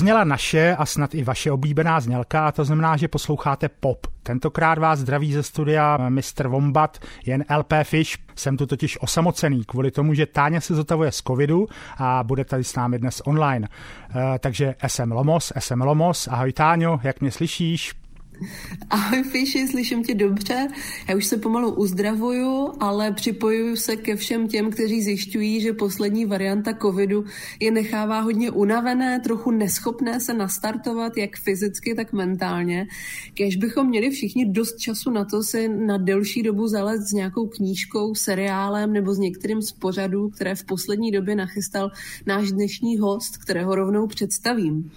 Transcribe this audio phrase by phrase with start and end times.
[0.00, 4.06] Dozněla naše a snad i vaše oblíbená znělka, a to znamená, že posloucháte pop.
[4.22, 6.48] Tentokrát vás zdraví ze studia Mr.
[6.48, 8.18] Wombat, jen LP Fish.
[8.36, 11.68] Jsem tu totiž osamocený kvůli tomu, že Táně se zotavuje z covidu
[11.98, 13.68] a bude tady s námi dnes online.
[13.68, 17.94] Uh, takže SM Lomos, SM Lomos, ahoj Táňo, jak mě slyšíš?
[18.90, 20.68] Ahoj Fiši, slyším tě dobře.
[21.08, 26.26] Já už se pomalu uzdravuju, ale připojuju se ke všem těm, kteří zjišťují, že poslední
[26.26, 27.24] varianta covidu
[27.60, 32.86] je nechává hodně unavené, trochu neschopné se nastartovat, jak fyzicky, tak mentálně.
[33.34, 37.46] Kež bychom měli všichni dost času na to si na delší dobu zalet s nějakou
[37.46, 41.90] knížkou, seriálem nebo s některým z pořadů, které v poslední době nachystal
[42.26, 44.90] náš dnešní host, kterého rovnou představím.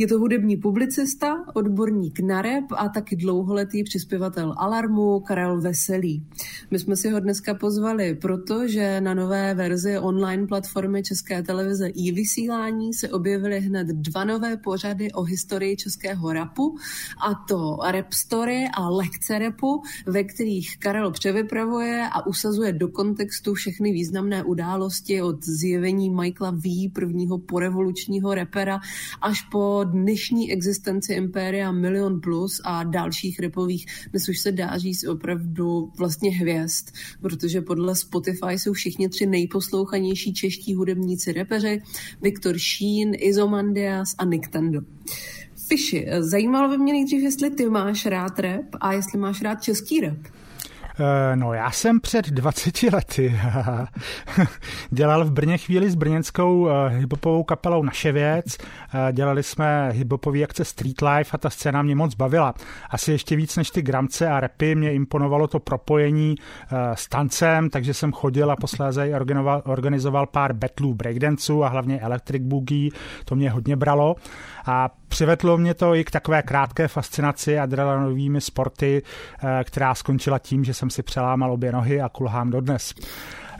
[0.00, 6.26] Je to hudební publicista, odborník na rap a taky dlouholetý přispěvatel Alarmu Karel Veselý.
[6.70, 12.12] My jsme si ho dneska pozvali, protože na nové verzi online platformy České televize i
[12.12, 16.76] vysílání se objevily hned dva nové pořady o historii českého rapu,
[17.26, 23.54] a to Rap Story a Lekce rapu, ve kterých Karel převypravuje a usazuje do kontextu
[23.54, 28.80] všechny významné události od zjevení Michaela V, prvního porevolučního repera,
[29.22, 35.04] až po dnešní existenci Impéria Milion Plus a dalších repových, dnes už se dá říct
[35.04, 36.88] opravdu vlastně hvězd,
[37.20, 41.82] protože podle Spotify jsou všichni tři nejposlouchanější čeští hudebníci repeři,
[42.22, 44.80] Viktor Sheen, Izomandias a Nick Tendo.
[45.68, 50.00] Fiši, zajímalo by mě nejdřív, jestli ty máš rád rap a jestli máš rád český
[50.00, 50.39] rap.
[51.00, 53.40] Eh, no já jsem před 20 lety
[54.90, 58.44] dělal v Brně chvíli s brněnskou eh, hiphopovou kapelou Naše věc.
[58.58, 62.54] Eh, dělali jsme hiphopový akce Street Life a ta scéna mě moc bavila.
[62.90, 66.34] Asi ještě víc než ty gramce a repy mě imponovalo to propojení
[66.94, 69.10] s tancem, takže jsem chodil a posléze
[69.64, 72.90] organizoval pár betlů breakdanceů a hlavně electric boogie.
[73.24, 74.16] To mě hodně bralo.
[74.66, 79.02] A přivedlo mě to i k takové krátké fascinaci adrenalinovými sporty,
[79.64, 82.94] která skončila tím, že jsem si přelámal obě nohy a kulhám dodnes.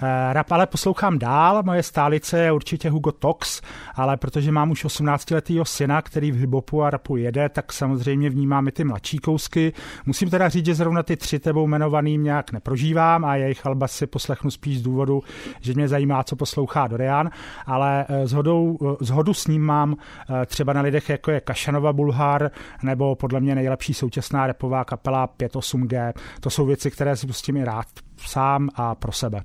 [0.02, 3.62] Eh, rap ale poslouchám dál, moje stálice je určitě Hugo Tox,
[3.94, 8.68] ale protože mám už 18-letýho syna, který v hibopu a rapu jede, tak samozřejmě vnímám
[8.68, 9.72] i ty mladší kousky.
[10.06, 14.06] Musím teda říct, že zrovna ty tři tebou jmenovaným nějak neprožívám a jejich alba si
[14.06, 15.22] poslechnu spíš z důvodu,
[15.60, 17.30] že mě zajímá, co poslouchá Dorian,
[17.66, 22.50] ale zhodou, eh, zhodu s ním mám eh, třeba na lidech, jako je Kašanova Bulhar,
[22.82, 26.12] nebo podle mě nejlepší současná repová kapela 58G.
[26.40, 29.42] To jsou věci, které si pustím i rád sám a pro sebe.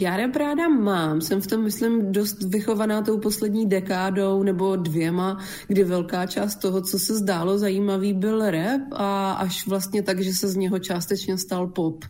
[0.00, 5.38] Já rap ráda mám, jsem v tom, myslím, dost vychovaná tou poslední dekádou nebo dvěma,
[5.68, 10.32] kdy velká část toho, co se zdálo zajímavý, byl rap a až vlastně tak, že
[10.32, 12.04] se z něho částečně stal pop.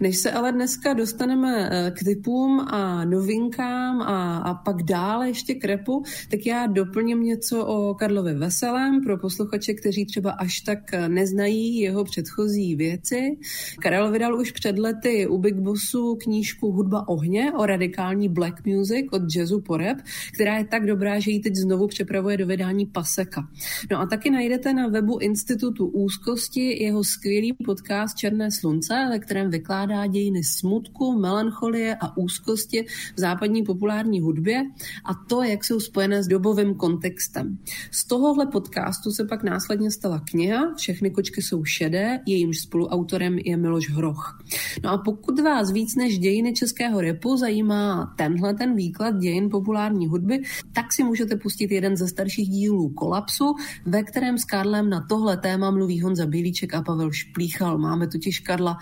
[0.00, 5.54] Než se ale dneska dostaneme eh, k typům a novinkám a, a pak dále ještě
[5.54, 10.78] k rapu, tak já doplním něco o Karlovi Veselém pro posluchače, kteří třeba až tak
[11.08, 13.38] neznají jeho předchozí věci.
[13.82, 18.66] Karel vydal už před lety u Big Bossu knížku Hudba ohně ohně o radikální black
[18.66, 19.98] music od jazzu po rap,
[20.34, 23.48] která je tak dobrá, že ji teď znovu přepravuje do vydání Paseka.
[23.90, 29.50] No a taky najdete na webu Institutu úzkosti jeho skvělý podcast Černé slunce, ve kterém
[29.50, 32.84] vykládá dějiny smutku, melancholie a úzkosti
[33.16, 34.62] v západní populární hudbě
[35.04, 37.58] a to, jak jsou spojené s dobovým kontextem.
[37.90, 43.56] Z tohohle podcastu se pak následně stala kniha Všechny kočky jsou šedé, jejímž spoluautorem je
[43.56, 44.44] Miloš Hroch.
[44.84, 50.06] No a pokud vás víc než dějiny českého repu zajímá tenhle ten výklad dějin populární
[50.06, 50.42] hudby,
[50.72, 53.54] tak si můžete pustit jeden ze starších dílů Kolapsu,
[53.86, 57.78] ve kterém s Karlem na tohle téma mluví Honza Bílíček a Pavel Šplíchal.
[57.78, 58.78] Máme totiž Karla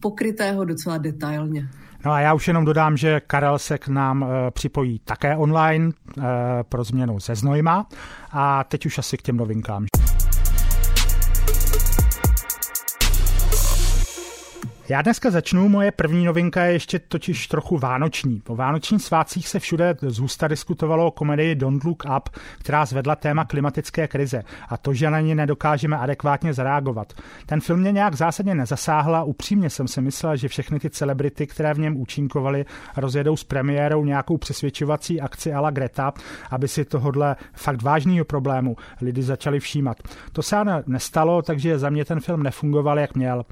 [0.00, 1.68] pokrytého docela detailně.
[2.04, 5.88] No a já už jenom dodám, že Karel se k nám e, připojí také online
[5.88, 6.22] e,
[6.68, 7.86] pro změnu ze Znojma
[8.32, 9.86] a teď už asi k těm novinkám.
[14.88, 18.40] Já dneska začnu, moje první novinka je ještě totiž trochu vánoční.
[18.40, 22.28] Po vánočních svátcích se všude zůsta diskutovalo o komedii Don't Look Up,
[22.58, 27.12] která zvedla téma klimatické krize a to, že na ně nedokážeme adekvátně zareagovat.
[27.46, 31.74] Ten film mě nějak zásadně nezasáhla, upřímně jsem si myslel, že všechny ty celebrity, které
[31.74, 32.64] v něm účinkovaly,
[32.96, 36.12] rozjedou s premiérou nějakou přesvědčovací akci ala Greta,
[36.50, 39.96] aby si tohodle fakt vážného problému lidi začali všímat.
[40.32, 40.56] To se
[40.86, 43.44] nestalo, takže za mě ten film nefungoval, jak měl.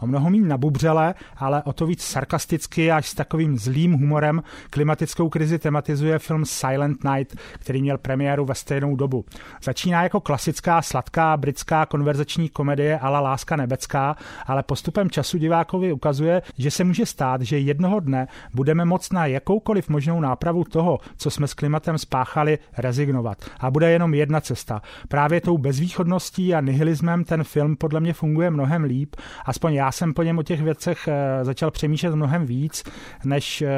[0.00, 0.48] O mnoho méně
[0.78, 6.44] zbouřele, ale o to víc sarkasticky až s takovým zlým humorem klimatickou krizi tematizuje film
[6.44, 9.24] Silent Night, který měl premiéru ve stejnou dobu.
[9.62, 14.16] Začíná jako klasická sladká britská konverzační komedie ala Láska nebecká,
[14.46, 19.26] ale postupem času divákovi ukazuje, že se může stát, že jednoho dne budeme moct na
[19.26, 23.38] jakoukoliv možnou nápravu toho, co jsme s klimatem spáchali, rezignovat.
[23.60, 24.82] A bude jenom jedna cesta.
[25.08, 29.16] Právě tou bezvýchodností a nihilismem ten film podle mě funguje mnohem líp.
[29.46, 32.84] Aspoň já jsem po něm o těch věcech eh, začal přemýšlet mnohem víc,
[33.24, 33.68] než eh,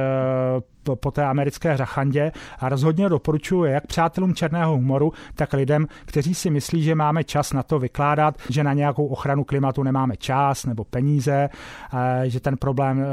[0.95, 6.51] po té americké řachandě a rozhodně doporučuji jak přátelům černého humoru, tak lidem, kteří si
[6.51, 10.85] myslí, že máme čas na to vykládat, že na nějakou ochranu klimatu nemáme čas nebo
[10.85, 13.05] peníze, eh, že ten problém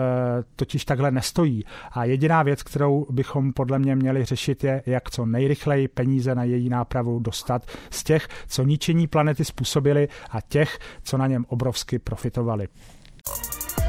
[0.55, 1.63] totiž takhle nestojí.
[1.91, 6.43] A jediná věc, kterou bychom podle mě měli řešit, je, jak co nejrychleji peníze na
[6.43, 11.99] její nápravu dostat z těch, co ničení planety způsobili a těch, co na něm obrovsky
[11.99, 12.67] profitovali.
[13.29, 13.86] Oh.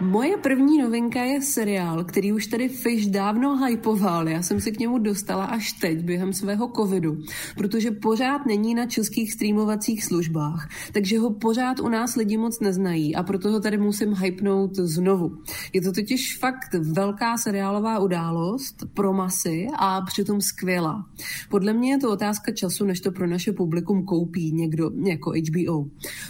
[0.00, 4.28] Moje první novinka je seriál, který už tady Fish dávno hypoval.
[4.28, 7.18] Já jsem se k němu dostala až teď, během svého covidu,
[7.56, 13.14] protože pořád není na českých streamovacích službách, takže ho pořád u nás lidi moc neznají
[13.14, 15.30] a proto ho tady musím hypnout znovu.
[15.72, 21.06] Je to totiž fakt velká seriálová událost pro masy a přitom skvělá.
[21.50, 25.86] Podle mě je to otázka času, než to pro naše publikum koupí někdo jako HBO.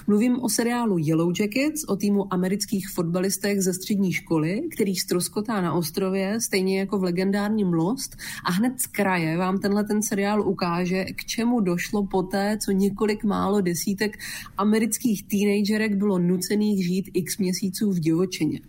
[0.06, 5.72] Mluvím o seriálu Yellow Jackets, o týmu amerických fotbalistech ze střední školy, který stroskotá na
[5.72, 11.04] ostrově, stejně jako v legendárním Lost a hned z kraje vám tenhle ten seriál ukáže,
[11.04, 14.18] k čemu došlo poté, co několik málo desítek
[14.58, 18.60] amerických teenagerek bylo nucených žít x měsíců v divočině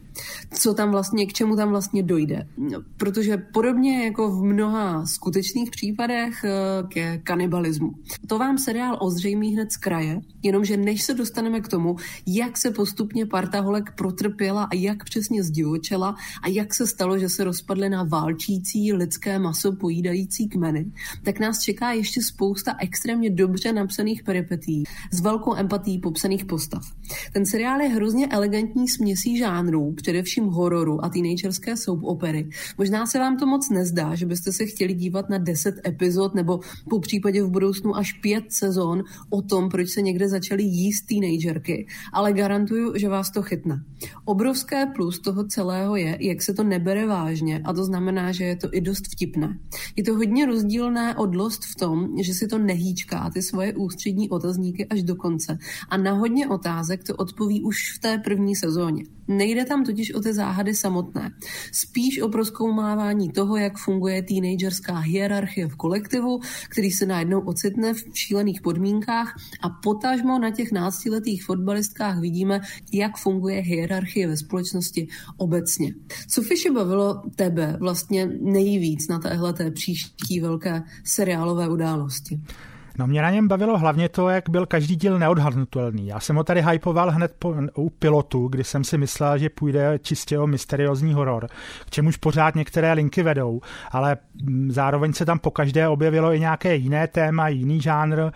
[0.53, 2.47] co tam vlastně, k čemu tam vlastně dojde.
[2.97, 6.49] Protože podobně jako v mnoha skutečných případech eh,
[6.87, 7.91] ke kanibalismu.
[8.27, 11.95] To vám seriál ozřejmí hned z kraje, jenomže než se dostaneme k tomu,
[12.27, 17.29] jak se postupně parta holek protrpěla a jak přesně zdivočela a jak se stalo, že
[17.29, 20.91] se rozpadly na válčící lidské maso pojídající kmeny,
[21.23, 26.83] tak nás čeká ještě spousta extrémně dobře napsaných peripetí s velkou empatí popsaných postav.
[27.33, 32.49] Ten seriál je hrozně elegantní směsí žánrů, především hororu a teenagerské soap opery.
[32.77, 36.59] Možná se vám to moc nezdá, že byste se chtěli dívat na 10 epizod nebo
[36.89, 41.87] po případě v budoucnu až 5 sezon o tom, proč se někde začaly jíst teenagerky,
[42.13, 43.83] ale garantuju, že vás to chytne.
[44.25, 48.55] Obrovské plus toho celého je, jak se to nebere vážně a to znamená, že je
[48.55, 49.59] to i dost vtipné.
[49.95, 54.29] Je to hodně rozdílné od Lost v tom, že si to nehýčká ty svoje ústřední
[54.29, 55.57] otazníky až do konce
[55.89, 59.18] a na hodně otázek to odpoví už v té první sezóně.
[59.29, 61.31] Nejde tam totiž o ty záhady samotné.
[61.71, 66.39] Spíš o proskoumávání toho, jak funguje teenagerská hierarchie v kolektivu,
[66.69, 72.61] který se najednou ocitne v šílených podmínkách a potažmo na těch náctiletých fotbalistkách vidíme,
[72.93, 75.93] jak funguje hierarchie ve společnosti obecně.
[76.27, 82.39] Co Fishy bavilo tebe vlastně nejvíc na téhle příští velké seriálové události?
[82.99, 86.07] No mě na něm bavilo hlavně to, jak byl každý díl neodhadnutelný.
[86.07, 89.99] Já jsem ho tady hypoval hned po, u pilotu, kdy jsem si myslel, že půjde
[90.01, 91.47] čistě o mysteriózní horor,
[91.85, 93.61] k čemuž pořád některé linky vedou,
[93.91, 98.29] ale mm, zároveň se tam po každé objevilo i nějaké jiné téma, jiný žánr, e,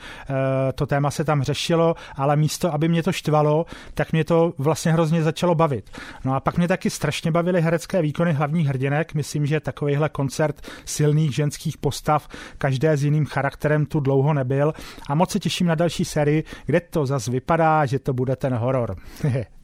[0.74, 4.92] to téma se tam řešilo, ale místo, aby mě to štvalo, tak mě to vlastně
[4.92, 5.90] hrozně začalo bavit.
[6.26, 10.62] No a pak mě taky strašně bavily herecké výkony hlavních hrdinek, myslím, že takovýhle koncert
[10.86, 14.74] silných ženských postav, každé s jiným charakterem tu dlouho nebyl byl
[15.10, 18.54] a moc se těším na další sérii, kde to zase vypadá, že to bude ten
[18.54, 18.96] horor.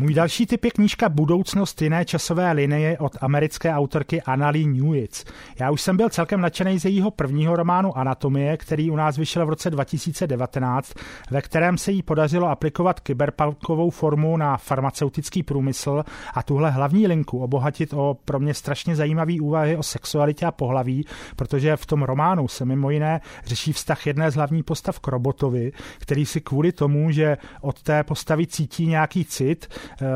[0.00, 5.24] Můj další typ je knížka Budoucnost jiné časové linie od americké autorky Annalie Newitz.
[5.60, 9.46] Já už jsem byl celkem nadšený z jejího prvního románu Anatomie, který u nás vyšel
[9.46, 10.94] v roce 2019,
[11.30, 17.38] ve kterém se jí podařilo aplikovat kyberpunkovou formu na farmaceutický průmysl a tuhle hlavní linku
[17.38, 22.48] obohatit o pro mě strašně zajímavý úvahy o sexualitě a pohlaví, protože v tom románu
[22.48, 27.10] se mimo jiné řeší vztah jedné z hlavních postav k robotovi, který si kvůli tomu,
[27.10, 29.68] že od té postavy cítí nějaký cit,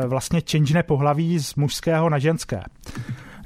[0.06, 2.62] vlastně čenžne pohlaví z mužského na ženské.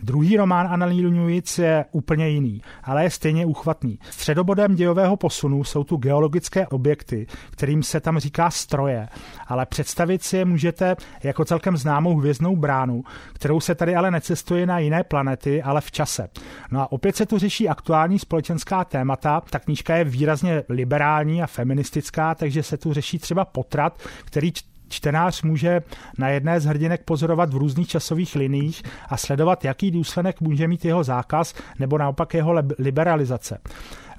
[0.02, 3.98] Druhý román Annalínu Newitz je úplně jiný, ale je stejně uchvatný.
[4.10, 9.08] Středobodem dějového posunu jsou tu geologické objekty, kterým se tam říká stroje,
[9.46, 14.66] ale představit si je můžete jako celkem známou hvězdnou bránu, kterou se tady ale necestuje
[14.66, 16.28] na jiné planety, ale v čase.
[16.70, 19.42] No a opět se tu řeší aktuální společenská témata.
[19.50, 24.52] Ta knížka je výrazně liberální a feministická, takže se tu řeší třeba potrat, který
[24.88, 25.82] čtenář může
[26.18, 30.84] na jedné z hrdinek pozorovat v různých časových liních a sledovat, jaký důsledek může mít
[30.84, 33.58] jeho zákaz nebo naopak jeho liberalizace.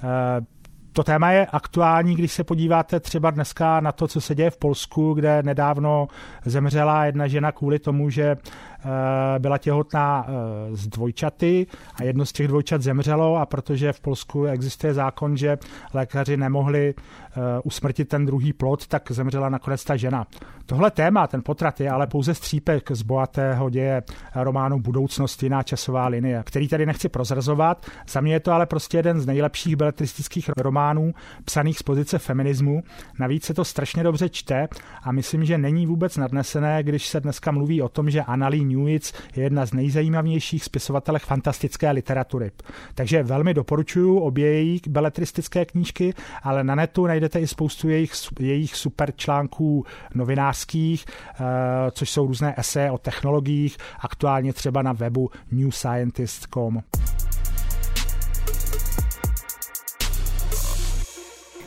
[0.02, 0.58] Eh,
[0.92, 4.56] to téma je aktuální, když se podíváte třeba dneska na to, co se děje v
[4.56, 6.08] Polsku, kde nedávno
[6.44, 8.36] zemřela jedna žena kvůli tomu, že
[9.38, 10.32] byla těhotná eh,
[10.76, 15.58] z dvojčaty a jedno z těch dvojčat zemřelo a protože v Polsku existuje zákon, že
[15.94, 20.26] lékaři nemohli eh, usmrtit ten druhý plod, tak zemřela nakonec ta žena.
[20.66, 24.02] Tohle téma, ten potrat je ale pouze střípek z bohatého děje
[24.34, 27.86] románu Budoucnost, jiná časová linie, který tady nechci prozrazovat.
[28.08, 31.12] Za mě je to ale prostě jeden z nejlepších beletristických románů
[31.44, 32.82] psaných z pozice feminismu.
[33.18, 34.68] Navíc se to strašně dobře čte
[35.02, 39.12] a myslím, že není vůbec nadnesené, když se dneska mluví o tom, že Annalí Newitz
[39.36, 42.50] je jedna z nejzajímavějších spisovatelek fantastické literatury.
[42.94, 48.76] Takže velmi doporučuji obě její beletristické knížky, ale na netu najdete i spoustu jejich, jejich
[48.76, 49.84] super článků
[50.14, 51.44] novinářských, eh,
[51.90, 56.82] což jsou různé eseje o technologiích, aktuálně třeba na webu newscientist.com.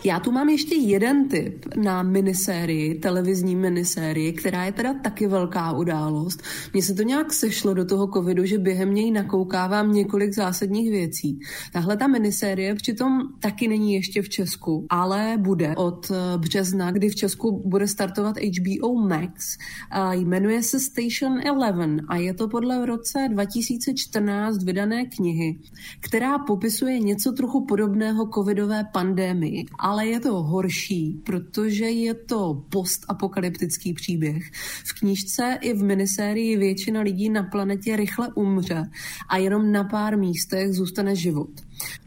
[0.04, 5.72] Já tu mám ještě jeden tip na minisérii, televizní minisérii, která je teda taky velká
[5.72, 6.42] událost.
[6.74, 11.40] Mně se to nějak sešlo do toho covidu, že během něj nakoukávám několik zásadních věcí.
[11.74, 17.10] Tahle ta minisérie přitom taky není ještě v Česku, ale bude od eh, března, kdy
[17.10, 19.58] v Česku bude startovat HBO Max.
[19.92, 25.60] A jmenuje se Station Eleven a je to podle roce 2014 vydané knihy,
[26.00, 33.94] která popisuje něco trochu podobného covidové pandemii, ale je to horší, protože je to postapokalyptický
[33.94, 34.44] příběh.
[34.86, 38.84] V knížce i v minisérii většina lidí na planetě rychle umře
[39.30, 41.50] a jenom na pár místech zůstane život.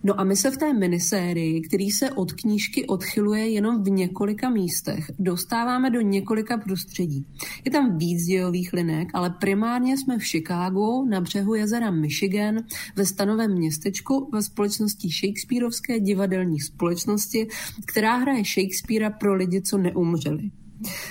[0.04, 4.50] No a my se v té minisérii, který se od knížky odchyluje jenom v několika
[4.50, 7.26] místech, dostáváme do několika prostředí.
[7.64, 12.56] Je tam víc dějových linek, ale primárně jsme v Chicagu, na břehu jezera Michigan,
[12.96, 17.48] ve stanovém městečku ve společnosti Shakespeareovské divadelní společnosti,
[17.86, 20.50] která hraje Shakespearea pro lidi, co neumřeli.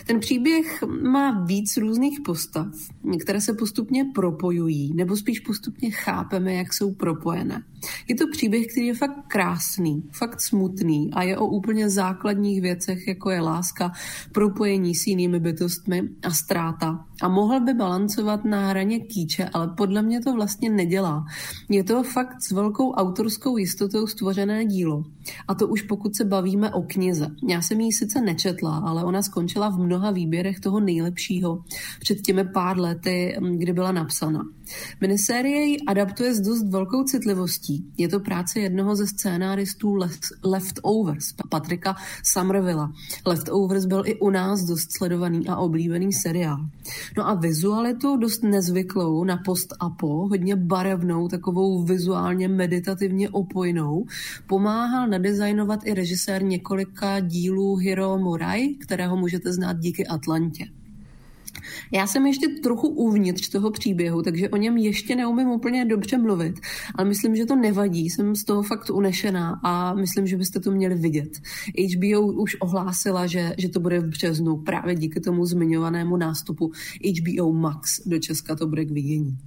[0.07, 2.67] Ten příběh má víc různých postav.
[3.03, 7.63] Některé se postupně propojují, nebo spíš postupně chápeme, jak jsou propojené.
[8.07, 13.07] Je to příběh, který je fakt krásný, fakt smutný a je o úplně základních věcech,
[13.07, 13.91] jako je láska,
[14.31, 17.05] propojení s jinými bytostmi a ztráta.
[17.21, 21.25] A mohl by balancovat na hraně kýče, ale podle mě to vlastně nedělá.
[21.69, 25.03] Je to fakt s velkou autorskou jistotou stvořené dílo.
[25.47, 27.27] A to už pokud se bavíme o knize.
[27.47, 31.63] Já jsem ji sice nečetla, ale ona skončila v mnoha výběrech toho nejlepšího
[31.99, 34.43] před těmi pár lety, kdy byla napsána.
[35.01, 37.85] Minisérie ji adaptuje s dost velkou citlivostí.
[37.97, 39.97] Je to práce jednoho ze scénáristů
[40.43, 42.93] Leftovers, Patrika Somervilla.
[43.25, 46.57] Leftovers byl i u nás dost sledovaný a oblíbený seriál.
[47.17, 54.05] No a vizualitu dost nezvyklou na post-apo, hodně barevnou, takovou vizuálně meditativně opojnou,
[54.47, 60.65] pomáhal nadizajnovat i režisér několika dílů Hiro Murai, kterého můžete znát díky Atlantě.
[61.91, 66.59] Já jsem ještě trochu uvnitř toho příběhu, takže o něm ještě neumím úplně dobře mluvit,
[66.95, 68.09] ale myslím, že to nevadí.
[68.09, 71.31] Jsem z toho fakt unešená a myslím, že byste to měli vidět.
[71.95, 76.71] HBO už ohlásila, že, že to bude v březnu právě díky tomu zmiňovanému nástupu
[77.19, 79.37] HBO Max do Česka to bude k vidění.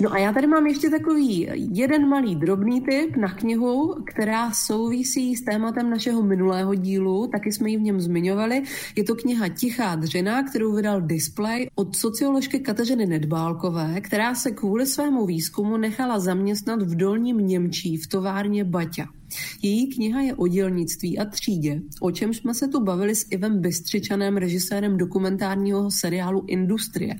[0.00, 5.36] No a já tady mám ještě takový jeden malý drobný tip na knihu, která souvisí
[5.36, 8.62] s tématem našeho minulého dílu, taky jsme ji v něm zmiňovali.
[8.96, 14.86] Je to kniha Tichá dřina, kterou vydal Display od socioložky Kateřiny Nedbálkové, která se kvůli
[14.86, 19.17] svému výzkumu nechala zaměstnat v Dolním Němčí v továrně Baťa.
[19.62, 23.60] Její kniha je o dělnictví a třídě, o čem jsme se tu bavili s Ivem
[23.60, 27.14] Bystřičanem, režisérem dokumentárního seriálu Industrie.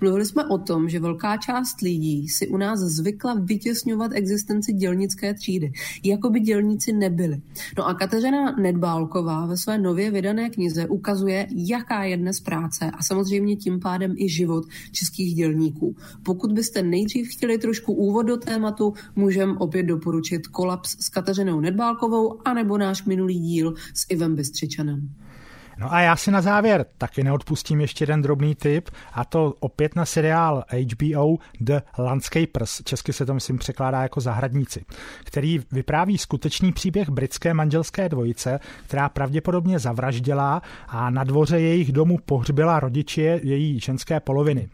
[0.00, 5.34] Mluvili jsme o tom, že velká část lidí si u nás zvykla vytěsňovat existenci dělnické
[5.34, 5.72] třídy,
[6.04, 7.40] jako by dělníci nebyli.
[7.78, 13.02] No a Kateřina Nedbálková ve své nově vydané knize ukazuje, jaká je dnes práce a
[13.02, 15.96] samozřejmě tím pádem i život českých dělníků.
[16.22, 21.60] Pokud byste nejdřív chtěli trošku úvod do tématu, můžem opět doporučit Kolaps s Kateřinou Janou
[21.60, 25.08] Nedbálkovou, anebo náš minulý díl s Ivem Bystřičanem.
[25.84, 29.96] No a já si na závěr taky neodpustím ještě jeden drobný tip a to opět
[29.96, 34.84] na seriál HBO The Landscapers, česky se to myslím překládá jako zahradníci,
[35.24, 42.18] který vypráví skutečný příběh britské manželské dvojice, která pravděpodobně zavraždila a na dvoře jejich domu
[42.26, 44.68] pohřbila rodiče její ženské poloviny.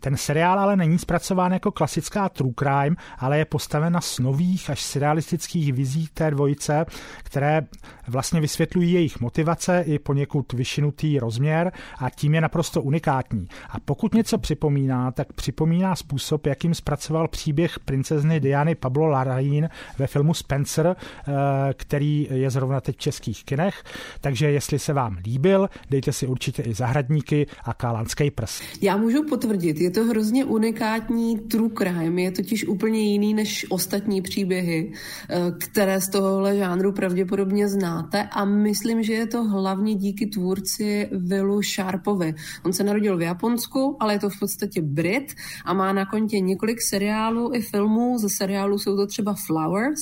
[0.00, 4.82] Ten seriál ale není zpracován jako klasická true crime, ale je postaven na snových až
[4.82, 6.86] surrealistických vizích té dvojice,
[7.22, 7.62] které
[8.08, 13.48] vlastně vysvětlují jejich motivace i poněkud vyšinutý rozměr a tím je naprosto unikátní.
[13.70, 20.06] A pokud něco připomíná, tak připomíná způsob, jakým zpracoval příběh princezny Diany Pablo Larraín ve
[20.06, 21.32] filmu Spencer, eh,
[21.74, 23.82] který je zrovna teď v českých kinech.
[24.20, 28.60] Takže jestli se vám líbil, dejte si určitě i zahradníky a kálanský prs.
[28.82, 34.22] Já můžu potvrdit, je to hrozně unikátní true crime, je totiž úplně jiný než ostatní
[34.22, 34.92] příběhy,
[35.30, 41.08] eh, které z tohohle žánru pravděpodobně znáte a myslím, že je to hlavně díky tvůrci
[41.12, 42.34] Willu Sharpovi.
[42.64, 45.34] On se narodil v Japonsku, ale je to v podstatě Brit
[45.64, 48.18] a má na kontě několik seriálů i filmů.
[48.18, 50.00] Ze seriálu jsou to třeba Flowers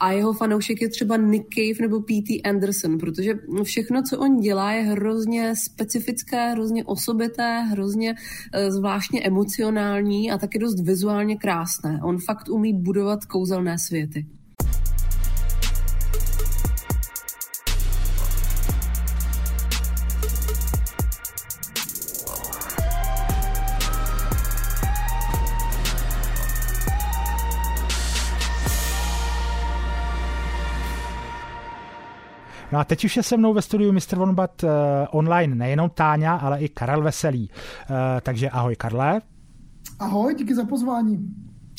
[0.00, 2.42] a jeho fanoušek je třeba Nick Cave nebo P.T.
[2.42, 8.14] Anderson, protože všechno, co on dělá, je hrozně specifické, hrozně osobité, hrozně
[8.52, 12.00] eh, zvláštně emocionální a taky dost vizuálně krásné.
[12.02, 14.37] On fakt umí budovat kouzelné světy.
[32.72, 34.16] No a teď už je se mnou ve studiu Mr.
[34.16, 34.70] Vonbat uh,
[35.10, 37.50] online nejenom Táňa, ale i Karel Veselý.
[37.50, 39.20] Uh, takže ahoj Karle.
[39.98, 41.18] Ahoj, díky za pozvání.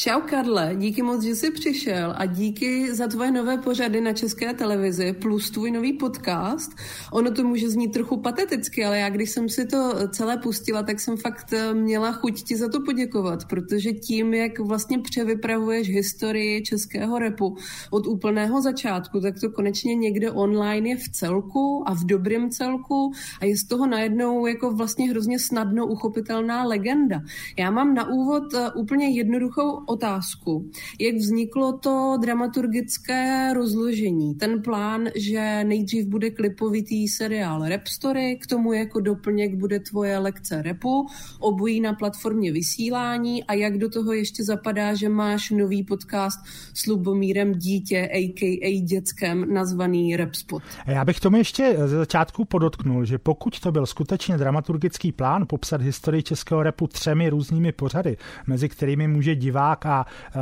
[0.01, 4.53] Čau Karle, díky moc, že jsi přišel a díky za tvoje nové pořady na České
[4.53, 6.71] televizi plus tvůj nový podcast.
[7.11, 10.99] Ono to může znít trochu pateticky, ale já když jsem si to celé pustila, tak
[10.99, 16.63] jsem fakt eh, měla chuť ti za to poděkovat, protože tím, jak vlastně převypravuješ historii
[16.63, 17.57] českého repu
[17.91, 23.11] od úplného začátku, tak to konečně někde online je v celku a v dobrém celku
[23.41, 27.21] a je z toho najednou jako vlastně hrozně snadno uchopitelná legenda.
[27.57, 30.69] Já mám na úvod eh, úplně jednoduchou otázku.
[30.99, 34.35] Jak vzniklo to dramaturgické rozložení?
[34.35, 40.17] Ten plán, že nejdřív bude klipovitý seriál Rap Story, k tomu jako doplněk bude tvoje
[40.17, 41.07] lekce repu,
[41.39, 46.39] obojí na platformě vysílání a jak do toho ještě zapadá, že máš nový podcast
[46.73, 48.81] s Lubomírem Dítě, a.k.a.
[48.81, 50.63] dětskem, nazvaný Spot.
[50.85, 55.81] Já bych tomu ještě ze začátku podotknul, že pokud to byl skutečně dramaturgický plán popsat
[55.81, 60.39] historii českého repu třemi různými pořady, mezi kterými může divák a eh,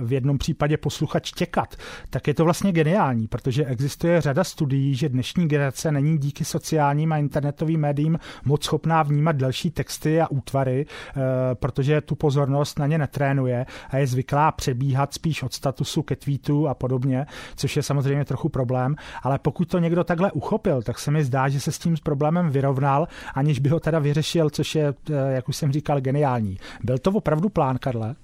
[0.00, 1.76] v jednom případě posluchač těkat,
[2.10, 7.12] tak je to vlastně geniální, protože existuje řada studií, že dnešní generace není díky sociálním
[7.12, 11.20] a internetovým médiím moc schopná vnímat další texty a útvary, eh,
[11.54, 16.68] protože tu pozornost na ně netrénuje a je zvyklá přebíhat spíš od statusu ke tweetu
[16.68, 21.10] a podobně, což je samozřejmě trochu problém, ale pokud to někdo takhle uchopil, tak se
[21.10, 24.94] mi zdá, že se s tím problémem vyrovnal, aniž by ho teda vyřešil, což je,
[25.10, 26.56] eh, jak už jsem říkal, geniální.
[26.84, 28.14] Byl to opravdu plán, Karle?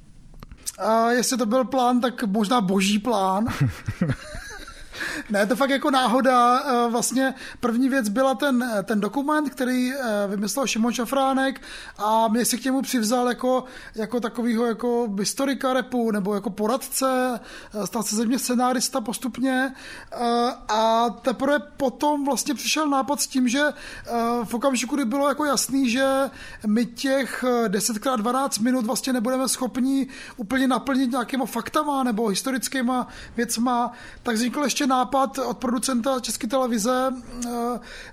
[0.79, 3.45] A jestli to byl plán, tak možná boží plán.
[5.31, 6.61] ne, to fakt jako náhoda.
[6.61, 11.61] Eh, vlastně první věc byla ten, ten dokument, který eh, vymyslel Šimon Šafránek
[11.99, 17.41] a mě si k němu přivzal jako, jako takovýho jako historika repu nebo jako poradce,
[17.75, 19.75] eh, stal se ze mě scenárista postupně
[20.69, 23.63] a teprve potom vlastně přišel nápad s tím, že
[24.45, 26.31] v okamžiku, kdy bylo jako jasný, že
[26.67, 34.37] my těch 10x12 minut vlastně nebudeme schopni úplně naplnit nějakýma faktama nebo historickýma věcma, tak
[34.37, 37.13] vznikl ještě nápad od producenta České televize,
[37.47, 37.51] eh,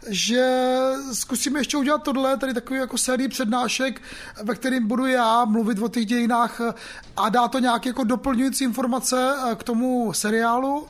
[0.07, 0.69] že
[1.13, 4.01] zkusíme ještě udělat tohle, tady takový jako sérii přednášek,
[4.43, 6.73] ve kterým budu já mluvit o těch dějinách eh,
[7.17, 10.87] a dá to nějaké jako doplňující informace eh, k tomu seriálu.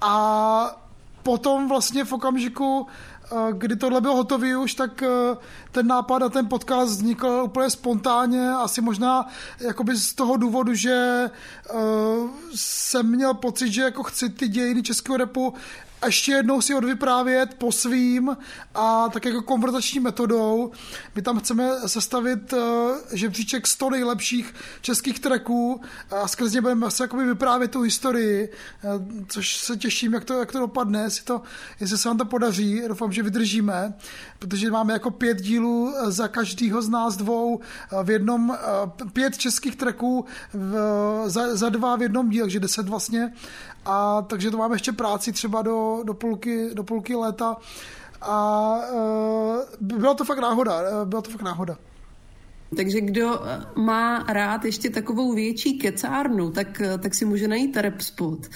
[0.00, 0.80] A
[1.22, 2.86] potom vlastně v okamžiku,
[3.52, 5.02] kdy tohle bylo hotové už, tak
[5.72, 9.26] ten nápad a ten podcast vznikl úplně spontánně, asi možná
[9.60, 11.30] jakoby z toho důvodu, že
[12.54, 15.54] jsem měl pocit, že jako chci ty dějiny českého repu
[16.06, 18.36] ještě jednou si odvyprávět po svým
[18.74, 20.70] a tak jako konverzační metodou.
[21.14, 22.60] My tam chceme sestavit uh,
[23.12, 28.90] žebříček 100 nejlepších českých tracků a skrz ně budeme se jakoby vyprávět tu historii, uh,
[29.28, 31.42] což se těším, jak to, jak to dopadne, jestli, to,
[31.80, 32.82] jestli se vám to podaří.
[32.88, 33.94] Doufám, že vydržíme,
[34.38, 37.60] protože máme jako pět dílů za každýho z nás dvou
[38.02, 38.58] v jednom,
[39.12, 43.32] pět českých tracků v, za, za dva v jednom díle, takže deset vlastně
[43.84, 47.56] a takže to máme ještě práci třeba do, do, půlky, do půlky léta
[48.22, 51.76] a uh, byla to fakt náhoda, byla to fakt náhoda.
[52.76, 57.76] Takže kdo eh, má rád ještě takovou větší kecárnu, tak, eh, tak si může najít
[57.76, 58.48] rap spot.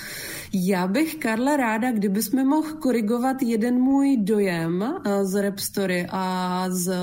[0.53, 6.07] Já bych, Karle, ráda, kdybys mi mohl korigovat jeden můj dojem eh, z rap story
[6.11, 6.95] a z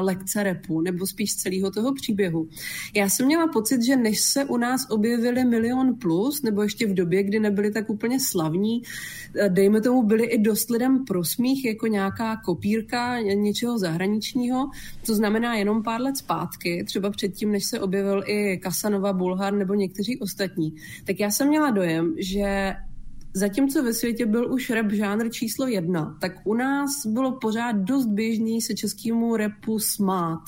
[0.00, 2.48] lekce repu, nebo spíš celého toho příběhu.
[2.94, 6.94] Já jsem měla pocit, že než se u nás objevili Milion Plus, nebo ještě v
[6.94, 8.82] době, kdy nebyli tak úplně slavní,
[9.48, 14.70] dejme tomu, byli i dost lidem prosmích, jako nějaká kopírka něčeho zahraničního,
[15.06, 19.54] to znamená jenom pár let zpátky zpátky, třeba předtím, než se objevil i Kasanova, Bulhar
[19.54, 20.74] nebo někteří ostatní,
[21.04, 22.74] tak já jsem měla dojem, že
[23.34, 28.06] Zatímco ve světě byl už rap žánr číslo jedna, tak u nás bylo pořád dost
[28.06, 30.42] běžný se českému repu smát.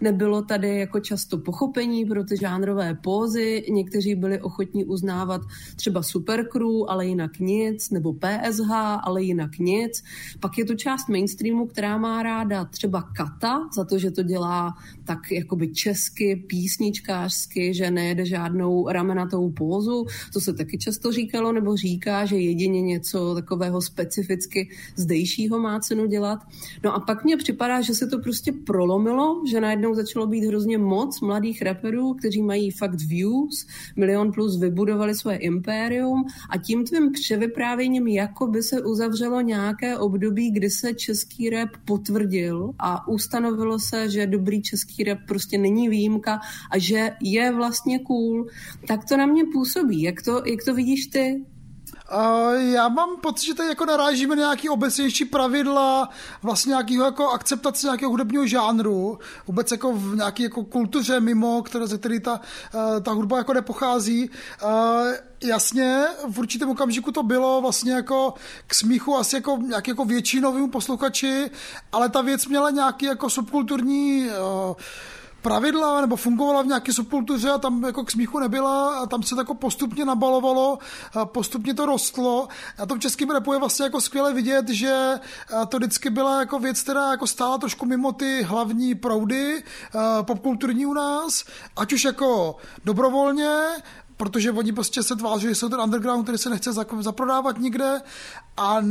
[0.00, 5.40] Nebylo tady jako často pochopení pro ty žánrové pózy, někteří byli ochotní uznávat
[5.76, 8.70] třeba Supercrew, ale jinak nic, nebo PSH,
[9.02, 10.02] ale jinak nic.
[10.40, 14.74] Pak je tu část mainstreamu, která má ráda třeba Kata, za to, že to dělá
[15.04, 20.06] tak jakoby česky, písničkářsky, že nejede žádnou ramenatou pózu.
[20.32, 26.06] To se taky často říkalo nebo říká, že jedině něco takového specificky zdejšího má cenu
[26.06, 26.38] dělat.
[26.84, 30.78] No a pak mně připadá, že se to prostě prolomilo, že najednou začalo být hrozně
[30.78, 37.12] moc mladých rapperů, kteří mají fakt views, milion plus vybudovali svoje impérium a tím tvým
[37.12, 44.10] převyprávěním jako by se uzavřelo nějaké období, kdy se český rap potvrdil a ustanovilo se,
[44.10, 48.46] že dobrý český rap prostě není výjimka a že je vlastně cool.
[48.88, 50.02] Tak to na mě působí.
[50.02, 51.44] Jak to, jak to vidíš ty?
[52.56, 56.08] Já mám pocit, že tady jako narážíme na nějaký obecnější pravidla,
[56.42, 61.86] vlastně nějakého jako akceptace nějakého hudebního žánru, vůbec jako v nějaké jako kultuře mimo, které,
[61.86, 62.40] ze které ta,
[62.74, 64.30] uh, ta hudba jako nepochází.
[64.64, 64.70] Uh,
[65.44, 68.34] jasně, v určitém okamžiku to bylo vlastně jako
[68.66, 71.50] k smíchu asi jako nějaký jako většinovým posluchači,
[71.92, 74.26] ale ta věc měla nějaký jako subkulturní
[74.68, 74.76] uh,
[75.46, 79.34] pravidla nebo fungovala v nějaké subkultuře a tam jako k smíchu nebyla a tam se
[79.34, 80.78] to jako postupně nabalovalo,
[81.24, 82.48] postupně to rostlo.
[82.78, 85.20] A tom českém repu je vlastně jako skvěle vidět, že
[85.68, 89.62] to vždycky byla jako věc, která jako stála trošku mimo ty hlavní proudy
[90.22, 91.44] popkulturní u nás,
[91.76, 93.58] ať už jako dobrovolně,
[94.16, 98.00] protože oni prostě se tváří, že jsou ten underground, který se nechce zaprodávat nikde
[98.56, 98.84] a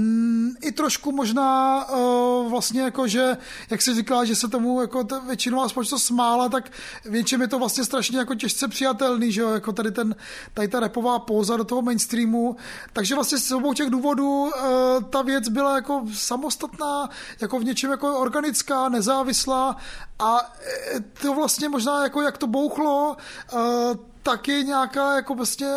[0.62, 3.38] i trošku možná uh, vlastně jako, že
[3.70, 6.72] jak se říkala, že se tomu jako ta většinová společnost smála, tak
[7.06, 10.16] větším je to vlastně strašně jako těžce přijatelný, že jo, jako tady ten,
[10.54, 12.56] tady ta repová póza do toho mainstreamu,
[12.94, 14.52] takže vlastně z obou těch důvodů uh,
[15.10, 17.10] ta věc byla jako samostatná,
[17.42, 19.78] jako v něčem jako organická, nezávislá
[20.20, 20.38] a
[20.96, 23.18] eh, to vlastně možná jako jak to bouchlo,
[23.54, 23.60] uh,
[24.26, 25.68] taky nějaká jako vlastně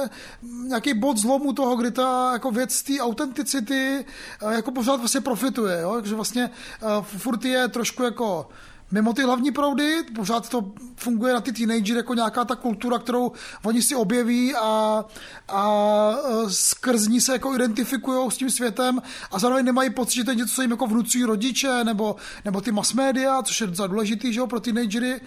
[0.64, 4.04] nějaký bod zlomu toho, kdy ta jako věc té autenticity
[4.42, 5.94] eh, jako pořád vlastně profituje, jo?
[5.94, 6.50] takže vlastně
[6.82, 8.48] uh, furt je trošku jako
[8.90, 13.32] mimo ty hlavní proudy, pořád to funguje na ty teenagery jako nějaká ta kultura, kterou
[13.64, 15.04] oni si objeví a,
[15.48, 20.24] a eh, skrz ní se jako identifikují s tím světem a zároveň nemají pocit, že
[20.24, 23.66] to je něco, co jim jako vnucují rodiče nebo, nebo ty mass media, což je
[23.72, 25.20] za důležitý že jo, pro teenagery.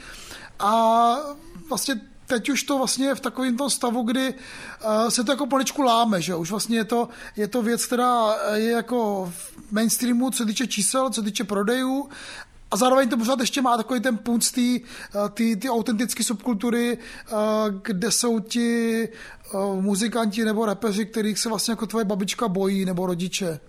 [0.59, 1.15] A
[1.69, 5.47] vlastně teď už to vlastně je v takovém tom stavu, kdy uh, se to jako
[5.47, 10.31] polečku láme, že už vlastně je to, je to věc, která je jako v mainstreamu,
[10.31, 12.09] co týče čísel, co týče prodejů
[12.71, 16.97] a zároveň to pořád ještě má takový ten punc ty, eh, ty, ty autentické subkultury,
[16.97, 17.31] eh,
[17.83, 19.09] kde jsou ti
[19.79, 23.59] muzikanti nebo repeři, kterých se vlastně jako tvoje babička bojí nebo rodiče.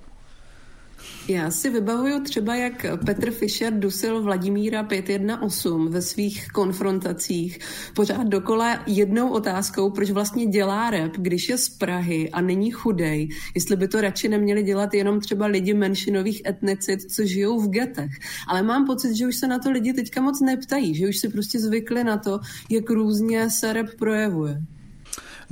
[1.29, 7.59] Já si vybavuju třeba, jak Petr Fischer dusil Vladimíra 518 ve svých konfrontacích
[7.95, 13.29] pořád dokola jednou otázkou, proč vlastně dělá rap, když je z Prahy a není chudej.
[13.55, 18.13] Jestli by to radši neměli dělat jenom třeba lidi menšinových etnicit, co žijou v getech.
[18.49, 21.29] Ale mám pocit, že už se na to lidi teďka moc neptají, že už si
[21.29, 24.63] prostě zvykli na to, jak různě se rap projevuje.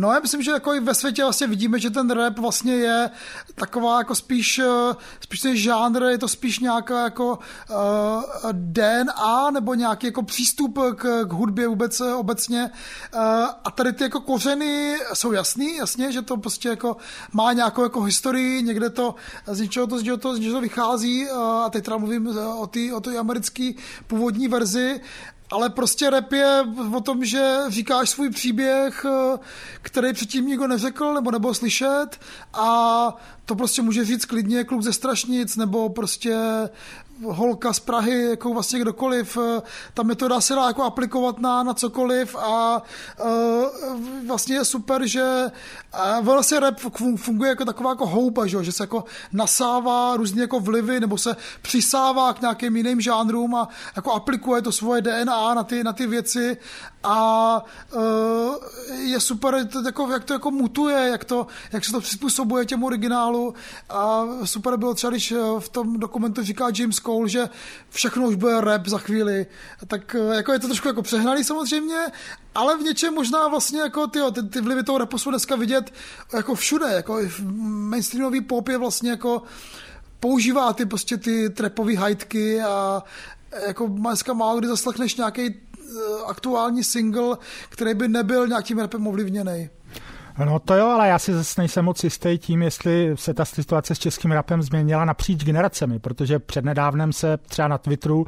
[0.01, 3.11] No já myslím, že jako i ve světě vlastně vidíme, že ten rap vlastně je
[3.55, 7.39] taková jako spíš, eh, spíš ten žánr, je to spíš nějaká jako
[7.71, 7.77] uh,
[8.45, 12.71] eh, DNA nebo nějaký jako přístup k, k hudbě vůbec eh, obecně.
[13.15, 13.21] Uh,
[13.65, 16.97] a tady ty jako kořeny jsou jasný, jasně, že to prostě jako
[17.33, 19.15] má nějakou jako historii, někde to
[19.47, 22.39] z něčeho to, z něčeho to, z něčeho to vychází uh, a teď teda mluvím
[22.59, 23.73] o té o americké
[24.07, 25.01] původní verzi
[25.51, 29.39] ale prostě rap je o tom, že říkáš svůj příběh, eh,
[29.83, 32.09] který předtím nikdo neřekl nebo nebo slyšet
[32.55, 36.37] a to prostě může říct klidně kluk ze Strašnic nebo prostě
[37.25, 39.39] holka z Prahy, jako vlastně kdokoliv,
[39.95, 42.83] ta metoda se dá jako aplikovat na, na cokoliv a
[44.27, 45.45] vlastně je super, že
[46.23, 46.81] vlastně rap
[47.17, 51.37] funguje jako taková jako houba, že, že se jako nasává různě jako vlivy nebo se
[51.63, 56.07] přisává k nějakým jiným žánrům a jako aplikuje to svoje DNA na ty, na ty
[56.07, 56.57] věci
[57.03, 57.65] a
[57.97, 58.55] uh,
[58.99, 63.55] je super, jako, jak to jako mutuje, jak, to, jak se to přizpůsobuje těm originálu.
[63.89, 67.49] A super bylo třeba, když v tom dokumentu říká James Cole, že
[67.91, 69.47] všechno už bude rap za chvíli,
[69.87, 71.99] tak jako je to trošku jako přehnaný samozřejmě,
[72.55, 75.93] ale v něčem možná vlastně jako tyjo, ty, ty vlivy toho rapu jsou dneska vidět
[76.33, 77.19] jako všude, jako
[77.63, 79.43] mainstreamový pop je vlastně jako
[80.21, 83.03] používá ty prostě ty trapové hajtky a
[83.67, 85.55] jako dneska málo kdy zaslechneš nějaký eh,
[86.27, 87.37] aktuální single,
[87.69, 89.71] který by nebyl nějakým rapem ovlivněný.
[90.45, 93.95] No to jo, ale já si zase nejsem moc jistý tím, jestli se ta situace
[93.95, 98.27] s českým rapem změnila napříč generacemi, protože přednedávnem se třeba na Twitteru uh,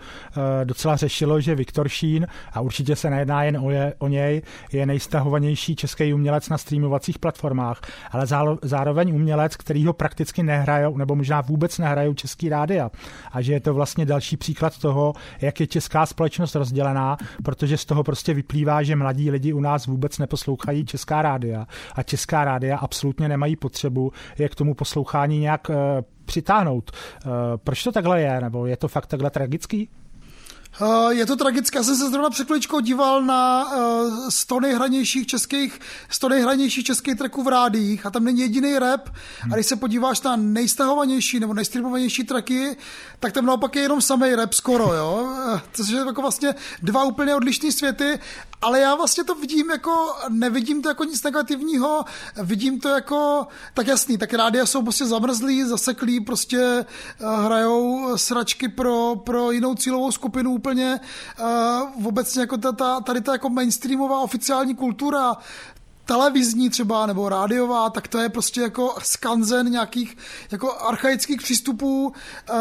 [0.65, 4.87] docela řešilo, že Viktor Šín, a určitě se nejedná jen o, je, o něj, je
[4.87, 8.27] nejstahovanější český umělec na streamovacích platformách, ale
[8.63, 12.91] zároveň umělec, který ho prakticky nehrajou, nebo možná vůbec nehrajou český rádia.
[13.33, 17.85] A že je to vlastně další příklad toho, jak je česká společnost rozdělená, protože z
[17.85, 22.79] toho prostě vyplývá, že mladí lidi u nás vůbec neposlouchají česká rádia a česká rádia
[22.79, 25.77] absolutně nemají potřebu je k tomu poslouchání nějak uh,
[26.25, 26.91] přitáhnout.
[26.91, 28.41] Uh, proč to takhle je?
[28.41, 29.89] Nebo je to fakt takhle tragický?
[30.81, 31.79] Eh, je to tragické.
[31.79, 33.71] Já jsem se zrovna před chviličkou díval na
[34.29, 39.09] 100 nejhranějších českých, 100 nejhranějších českých tracků v rádích a tam není jediný rap.
[39.41, 39.53] Hmm.
[39.53, 42.77] A když se podíváš na nejstahovanější nebo nejstreamovanější tracky,
[43.21, 45.29] tak tam naopak je jenom samý rap skoro, jo.
[45.73, 48.19] Což je jako vlastně dva úplně odlišné světy
[48.63, 52.05] ale já vlastně to vidím jako, nevidím to jako nic negativního,
[52.43, 56.85] vidím to jako, tak jasný, tak rádia jsou prostě zamrzlí, zaseklí, prostě eh,
[57.45, 61.01] hrajou sračky pro, pro jinou cílovou skupinu úplně,
[61.41, 65.37] uh, obecně jako ta, ta, tady ta jako mainstreamová oficiální kultura,
[66.05, 70.17] televizní třeba nebo rádiová, tak to je prostě jako skanzen nějakých
[70.51, 72.13] jako archaických přístupů.
[72.51, 72.53] Eh,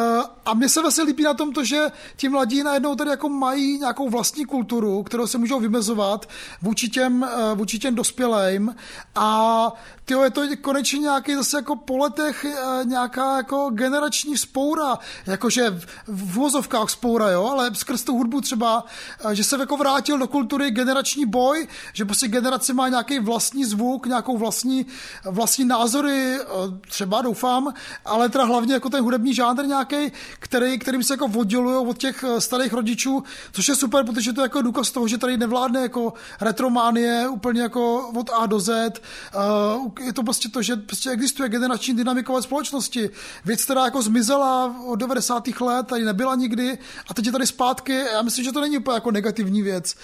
[0.45, 3.80] a mně se vlastně líbí na tom to, že ti mladí najednou tady jako mají
[3.80, 6.30] nějakou vlastní kulturu, kterou se můžou vymezovat
[6.62, 8.75] vůči těm, eh, vůči těm dospělým
[9.15, 9.73] a
[10.05, 15.69] tyjo, je to konečně nějaký zase jako po letech eh, nějaká jako generační spoura, jakože
[16.07, 18.83] v, vozovkách spoura, jo, ale skrz tu hudbu třeba,
[19.31, 24.05] že se jako vrátil do kultury generační boj, že prostě generace má nějaký vlastní zvuk,
[24.05, 24.85] nějakou vlastní,
[25.25, 26.45] vlastní názory, eh,
[26.89, 27.73] třeba doufám,
[28.05, 32.23] ale teda hlavně jako ten hudební žánr nějaký, který, kterým se jako oddělují od těch
[32.23, 35.81] eh, starých rodičů, což je super, protože to je jako důkaz toho, že tady nevládne
[35.81, 38.69] jako retrománie úplně jako od A do Z.
[38.69, 43.10] Eh, je to prostě to, že prostě existuje generační dynamika ve společnosti.
[43.45, 45.47] Věc, která jako zmizela od 90.
[45.62, 46.77] let, tady nebyla nikdy
[47.08, 47.93] a teď je tady zpátky.
[47.93, 49.95] Já myslím, že to není úplně jako negativní věc.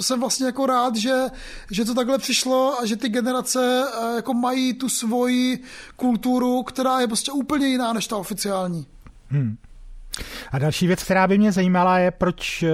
[0.00, 1.26] Jsem vlastně jako rád, že,
[1.70, 5.62] že to tak takhle přišlo a že ty generace eh, jako mají tu svoji
[5.96, 8.86] kulturu, která je prostě úplně jiná než ta oficiální.
[9.28, 9.56] Hmm.
[10.52, 12.68] A další věc, která by mě zajímala, je, proč, eh,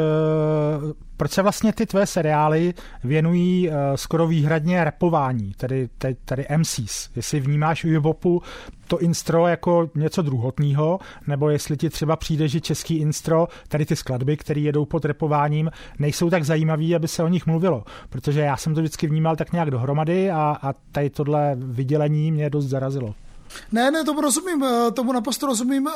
[1.17, 7.09] proč se vlastně ty tvé seriály věnují eh, skoro výhradně repování, tedy tady, tady MCs.
[7.17, 8.27] Jestli vnímáš u hip
[8.87, 13.97] to instro jako něco druhotného, nebo jestli ti třeba přijde, že český instro, tady ty
[13.97, 17.85] skladby, které jedou pod repováním, nejsou tak zajímavý, aby se o nich mluvilo.
[18.11, 22.51] Protože já jsem to vždycky vnímal tak nějak dohromady a, a tady tohle vydělení mě
[22.51, 23.15] dost zarazilo.
[23.73, 25.89] Ne, ne, tomu rozumím, eh, tomu naprosto rozumím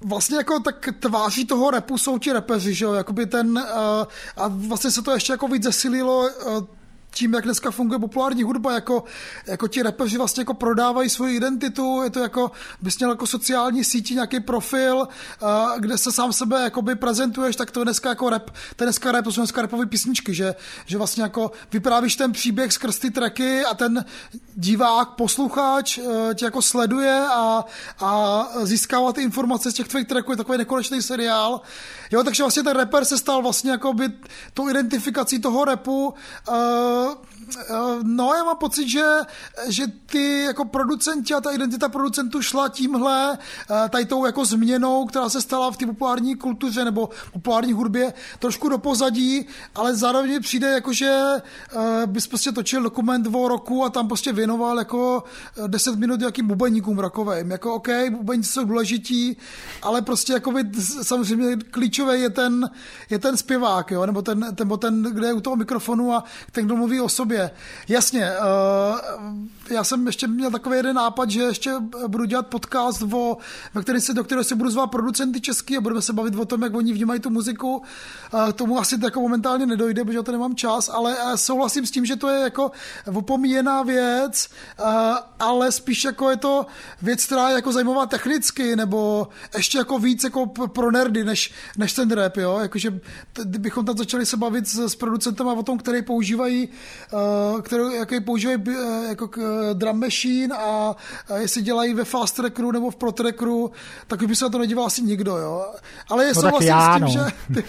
[0.00, 3.62] vlastně jako tak tváří toho repu jsou ti repeři, že jo, jakoby ten, uh,
[4.36, 6.64] a vlastně se to ještě jako víc zesililo uh,
[7.14, 9.04] tím, jak dneska funguje populární hudba, jako,
[9.46, 12.50] jako ti repeři vlastně jako prodávají svoji identitu, je to jako,
[12.80, 15.08] bys měl jako sociální síti, nějaký profil,
[15.78, 19.12] kde se sám sebe jakoby prezentuješ, tak to je dneska jako rap, to je dneska
[19.12, 20.54] rap, to jsou dneska rapové písničky, že,
[20.86, 24.04] že vlastně jako vyprávíš ten příběh skrz ty tracky a ten
[24.54, 27.64] divák, posluchač uh, tě jako sleduje a,
[28.00, 31.60] a získává ty informace z těch tvých tracků, je takový nekonečný seriál.
[32.10, 34.08] Jo, takže vlastně ten rapper se stal vlastně jako by
[34.54, 36.14] tou identifikací toho repu
[36.48, 36.54] uh,
[37.04, 37.20] yo
[38.02, 39.04] No, já mám pocit, že,
[39.68, 45.06] že ty jako producenti a ta identita producentů šla tímhle, eh, tady tou jako změnou,
[45.06, 50.42] která se stala v té populární kultuře nebo populární hudbě trošku do pozadí, ale zároveň
[50.42, 55.24] přijde jako, že eh, bys prostě točil dokument o roku a tam prostě věnoval jako
[55.66, 57.50] 10 eh, minut jakým bubeníkům rakovým.
[57.50, 59.36] Jako OK, bubeníci jsou důležití,
[59.82, 60.64] ale prostě jako by,
[61.02, 62.70] samozřejmě klíčový je ten,
[63.10, 64.06] je ten zpěvák, jo?
[64.06, 67.33] nebo ten, ten, ten, kde je u toho mikrofonu a ten, kdo mluví o sobě.
[67.88, 68.32] Jasně,
[69.70, 71.72] já jsem ještě měl takový jeden nápad, že ještě
[72.06, 73.36] budu dělat podcast, o,
[73.74, 76.44] ve který se, do kterého se budu zvát producenty český a budeme se bavit o
[76.44, 77.82] tom, jak oni vnímají tu muziku.
[78.50, 82.16] K tomu asi jako momentálně nedojde, protože to nemám čas, ale souhlasím s tím, že
[82.16, 82.70] to je jako
[83.14, 84.48] opomíjená věc,
[85.40, 86.66] ale spíš jako je to
[87.02, 91.92] věc, která je jako zajímavá technicky, nebo ještě jako víc jako pro nerdy, než, než
[91.92, 92.58] ten rap, jo?
[92.58, 93.00] Jakože
[93.44, 97.18] bychom tam začali se bavit s, s producentem o tom, který používají, uh,
[97.62, 98.74] který, jaký používají uh,
[99.08, 100.96] jako uh, drum machine a
[101.36, 103.70] jestli dělají ve fast trackeru nebo v pro trackeru,
[104.06, 105.66] tak by se na to nedíval asi nikdo, jo.
[106.10, 107.08] Ale je no vlastně s tím, no.
[107.08, 107.20] že...
[107.54, 107.64] Ty...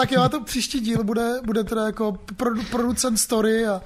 [0.00, 3.66] tak jo, to příští díl bude, bude teda jako produ, producent story.
[3.66, 3.82] A,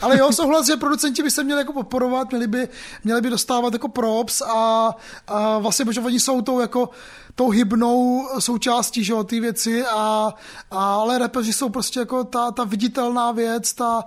[0.00, 2.68] ale jo, souhlas, že producenti by se měli jako podporovat, měli by,
[3.04, 4.90] měli by dostávat jako props a,
[5.26, 6.90] a vlastně, protože oni jsou tou jako
[7.34, 10.34] tou hybnou součástí, že jo, ty věci a,
[10.70, 14.04] a ale repeři jsou prostě jako ta, ta viditelná věc, ta,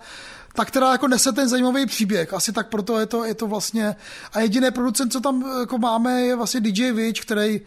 [0.53, 2.33] ta, která jako nese ten zajímavý příběh.
[2.33, 3.95] Asi tak proto je to, je to vlastně...
[4.33, 7.61] A jediný producent, co tam jako máme, je vlastně DJ Witch, který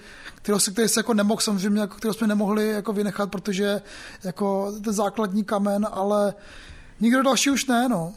[0.45, 3.83] kterého se, který se jako nemohl samozřejmě, jako, kterého jsme nemohli jako vynechat, protože
[4.25, 6.35] jako ten základní kamen, ale
[7.01, 8.15] nikdo další už ne, no.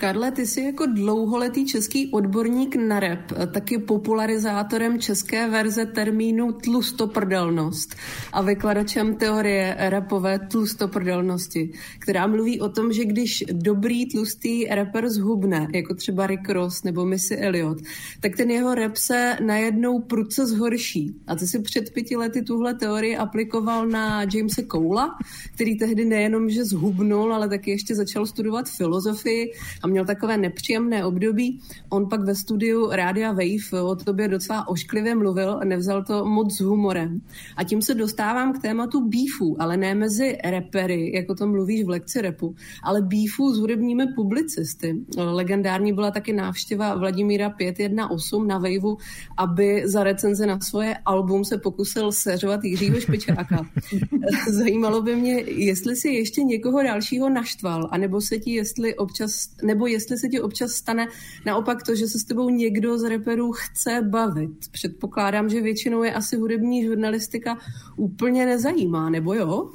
[0.00, 7.94] Karle, ty jsi jako dlouholetý český odborník na rap, taky popularizátorem české verze termínu tlustoprdelnost
[8.32, 15.68] a vykladačem teorie rapové tlustoprdelnosti, která mluví o tom, že když dobrý tlustý rapper zhubne,
[15.74, 17.78] jako třeba Rick Ross nebo Missy Elliott,
[18.20, 21.14] tak ten jeho rap se najednou prudce zhorší.
[21.26, 25.18] A ty si před pěti lety tuhle teorii aplikoval na Jamesa Cola,
[25.54, 31.04] který tehdy nejenom, že zhubnul, ale taky ještě začal studovat filozofii a měl takové nepříjemné
[31.04, 31.60] období.
[31.88, 36.56] On pak ve studiu Rádia Wave o tobě docela ošklivě mluvil a nevzal to moc
[36.56, 37.20] s humorem.
[37.56, 41.88] A tím se dostávám k tématu beefu, ale ne mezi repery, jako to mluvíš v
[41.88, 44.96] lekci repu, ale beefu s hudebními publicisty.
[45.16, 48.98] Legendární byla taky návštěva Vladimíra 518 na Waveu,
[49.36, 53.66] aby za recenze na svoje album se pokusil seřovat Jiřího Špičáka.
[54.48, 59.79] Zajímalo by mě, jestli si ještě někoho dalšího naštval, anebo se ti jestli občas, nebo
[59.80, 61.08] nebo jestli se ti občas stane
[61.46, 64.68] naopak to, že se s tebou někdo z reperů chce bavit.
[64.70, 67.58] Předpokládám, že většinou je asi hudební žurnalistika
[67.96, 69.70] úplně nezajímá, nebo jo?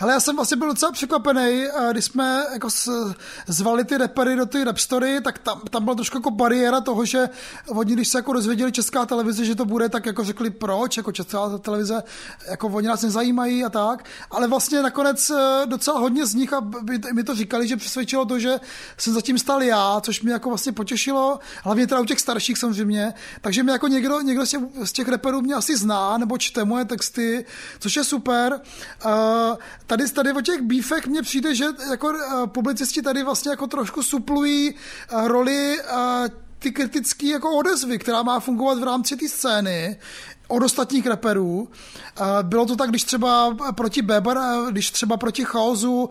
[0.00, 2.68] Ale já jsem vlastně byl docela překvapený, když jsme jako
[3.46, 7.28] zvali ty repery do ty story, tak tam, tam byla trošku jako bariéra toho, že
[7.68, 11.12] oni, když se jako dozvěděli česká televize, že to bude, tak jako řekli proč, jako
[11.12, 12.02] česká televize,
[12.50, 16.60] jako oni nás nezajímají a tak, ale vlastně nakonec e, docela hodně z nich a
[17.14, 18.60] mi to říkali, že přesvědčilo to, že
[18.98, 23.14] jsem zatím stal já, což mě jako vlastně potěšilo, hlavně teda u těch starších samozřejmě,
[23.40, 24.46] takže mě jako někdo, někdo
[24.84, 27.44] z těch reperů mě asi zná, nebo čte moje texty,
[27.78, 28.60] což je super.
[29.06, 29.10] Uh,
[29.90, 34.02] tady, tady o těch bífech mně přijde, že jako uh, publicisti tady vlastně jako trošku
[34.02, 39.98] suplují uh, roli uh, ty kritické jako odezvy, která má fungovat v rámci té scény
[40.48, 41.68] od ostatních reperů.
[42.42, 44.38] Bylo to tak, když třeba proti Beber,
[44.70, 46.10] když třeba proti Chaosu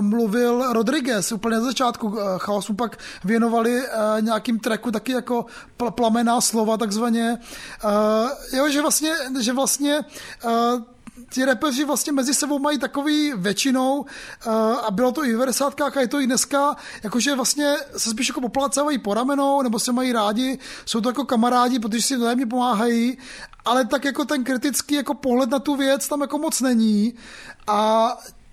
[0.00, 2.18] mluvil Rodriguez úplně na začátku.
[2.38, 3.82] Chaosu pak věnovali
[4.20, 5.46] nějakým tracku taky jako
[5.94, 7.38] plamená slova takzvaně.
[8.52, 10.00] Jo, že vlastně, že vlastně
[11.30, 14.06] ti repeři vlastně mezi sebou mají takový většinou uh,
[14.86, 15.80] a bylo to i v 90.
[15.80, 19.92] a je to i dneska, jakože vlastně se spíš jako poplácávají po ramenou nebo se
[19.92, 23.18] mají rádi, jsou to jako kamarádi, protože si vzájemně pomáhají,
[23.64, 27.14] ale tak jako ten kritický jako pohled na tu věc tam jako moc není
[27.66, 28.08] a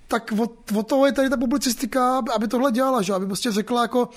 [0.08, 3.82] tak od, od toho je tady ta publicistika, aby tohle dělala, že aby prostě řekla
[3.82, 4.08] jako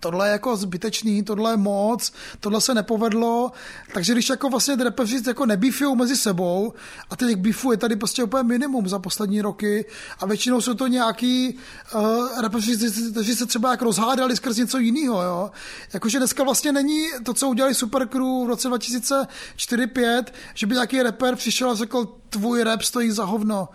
[0.00, 3.52] tohle je jako zbytečný, tohle je moc, tohle se nepovedlo,
[3.94, 6.72] takže když jako vlastně repeři jako nebífujou mezi sebou
[7.10, 9.84] a těch bífů je tady prostě úplně minimum za poslední roky
[10.18, 11.58] a většinou jsou to nějaký
[11.94, 12.76] uh, repeři,
[13.10, 15.50] kteří se třeba jak rozhádali skrz něco jiného, jo.
[15.92, 21.36] Jakože dneska vlastně není to, co udělali Supercrew v roce 2004-2005, že by nějaký reper
[21.36, 23.68] přišel a řekl, tvůj rap stojí za hovno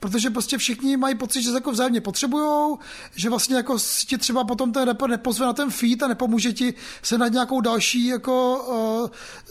[0.00, 2.78] protože prostě všichni mají pocit, že se jako vzájemně potřebujou,
[3.16, 6.74] že vlastně jako ti třeba potom ten rapper nepozve na ten feed a nepomůže ti
[7.02, 8.64] se na nějakou další jako,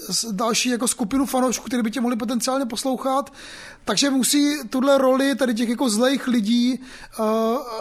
[0.09, 3.33] uh, další jako skupinu fanoušků, který by tě mohli potenciálně poslouchat,
[3.85, 6.79] takže musí tuhle roli tady těch jako zlejch lidí
[7.19, 7.25] uh,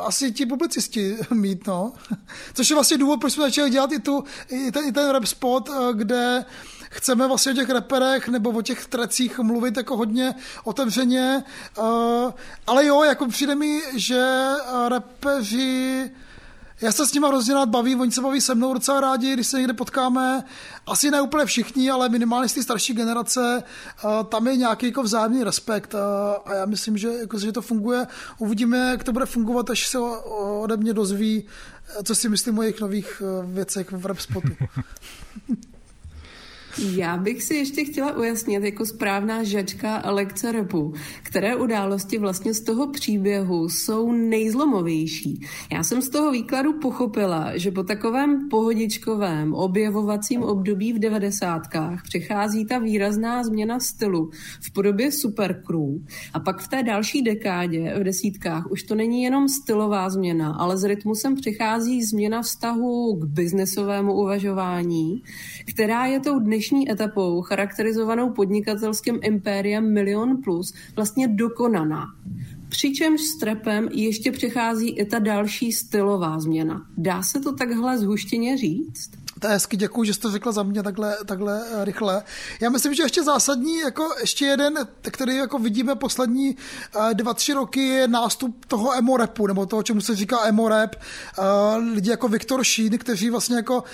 [0.01, 1.93] asi ti publicisti mít, no.
[2.55, 5.27] Což je vlastně důvod, proč jsme začali dělat i, tu, i ten, i ten rap
[5.27, 6.45] spot, uh, kde
[6.97, 11.45] chceme vlastně o těch reperech nebo o těch trecích mluvit jako hodně otevřeně,
[11.79, 12.31] uh,
[12.67, 14.47] ale jo, jako přijde mi, že
[14.89, 16.11] repeři
[16.81, 19.47] Já se s nimi hrozně rád bavím, oni se baví se mnou docela rádi, když
[19.47, 20.45] se někde potkáme.
[20.87, 23.63] Asi ne úplně všichni, ale minimálně z té starší generace.
[24.29, 25.95] Tam je nějaký jako vzájemný respekt
[26.47, 28.07] a já myslím, že, jako, že to funguje.
[28.39, 31.45] Uvidíme, jak to bude fungovat, až se ode mě dozví,
[32.05, 34.49] co si myslím o jejich nových věcech v rap spotu.
[36.79, 42.61] Já bych si ještě chtěla ujasnit jako správná žačka lekce repu, které události vlastně z
[42.61, 45.41] toho příběhu jsou nejzlomovější.
[45.73, 52.67] Já jsem z toho výkladu pochopila, že po takovém pohodičkovém objevovacím období v devadesátkách přichází
[52.67, 55.57] ta výrazná změna stylu v podobě supercrew
[56.33, 60.79] a pak v té další dekádě v desítkách už to není jenom stylová změna, ale
[60.79, 65.23] s rytmusem přichází změna vztahu k biznesovému uvažování,
[65.67, 72.07] která je tou dnešní dnešní etapou, charakterizovanou podnikatelským impériem Milion Plus, vlastně dokonaná.
[72.69, 76.87] Přičemž s trepem ještě přechází i ta další stylová změna.
[76.97, 79.11] Dá se to takhle zhuštěně říct?
[79.39, 82.23] To je hezky, děkuji, že jste to řekla za mě takhle, takhle eh, rychle.
[82.61, 86.57] Já myslím, že ještě zásadní, jako ještě jeden, který jako vidíme poslední
[86.97, 90.69] uh, dva, tři roky, je nástup toho emo rapu, nebo toho, čemu se říká emo
[90.69, 90.97] rap.
[91.39, 91.45] Uh,
[91.95, 93.85] lidi jako Viktor Šín, kteří vlastně jako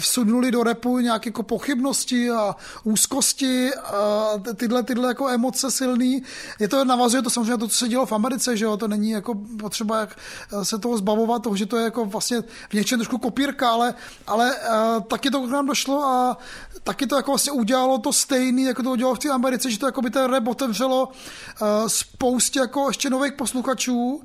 [0.00, 6.22] vsunuli do rapu nějaké jako pochybnosti a úzkosti, uh, tyhle, tyhle jako emoce silný.
[6.60, 9.10] Je to, navazuje to samozřejmě to, co se dělo v Americe, že jo, to není
[9.10, 10.16] jako potřeba jak
[10.62, 13.94] se toho zbavovat, toho, že to je jako vlastně v něčem trošku kopírka, ale,
[14.26, 16.38] ale ale uh, taky to k nám došlo a
[16.84, 19.86] taky to jako vlastně udělalo to stejný, jako to udělalo v té Americe, že to
[19.86, 24.22] jako by ten rap otevřelo uh, spoustě jako ještě nových posluchačů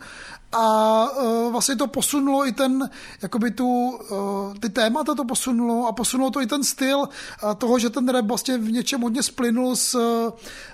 [0.52, 2.90] a uh, vlastně to posunulo i ten,
[3.22, 7.80] jakoby tu, uh, ty témata to posunulo a posunulo to i ten styl uh, toho,
[7.80, 9.98] že ten rap vlastně v něčem hodně splynul s,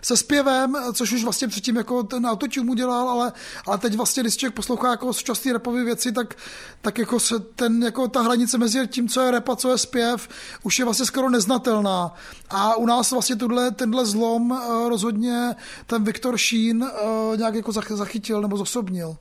[0.01, 3.33] se zpěvem, což už vlastně předtím jako ten autotune udělal, ale,
[3.65, 6.35] ale teď vlastně, když člověk poslouchá jako současné rapové věci, tak,
[6.81, 9.77] tak jako se ten, jako ta hranice mezi tím, co je rap a co je
[9.77, 10.29] zpěv,
[10.63, 12.13] už je vlastně skoro neznatelná.
[12.49, 15.55] A u nás vlastně tuhle, tenhle zlom uh, rozhodně
[15.85, 19.17] ten Viktor Sheen uh, nějak jako zachytil nebo zosobnil.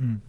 [0.00, 0.20] Hmm.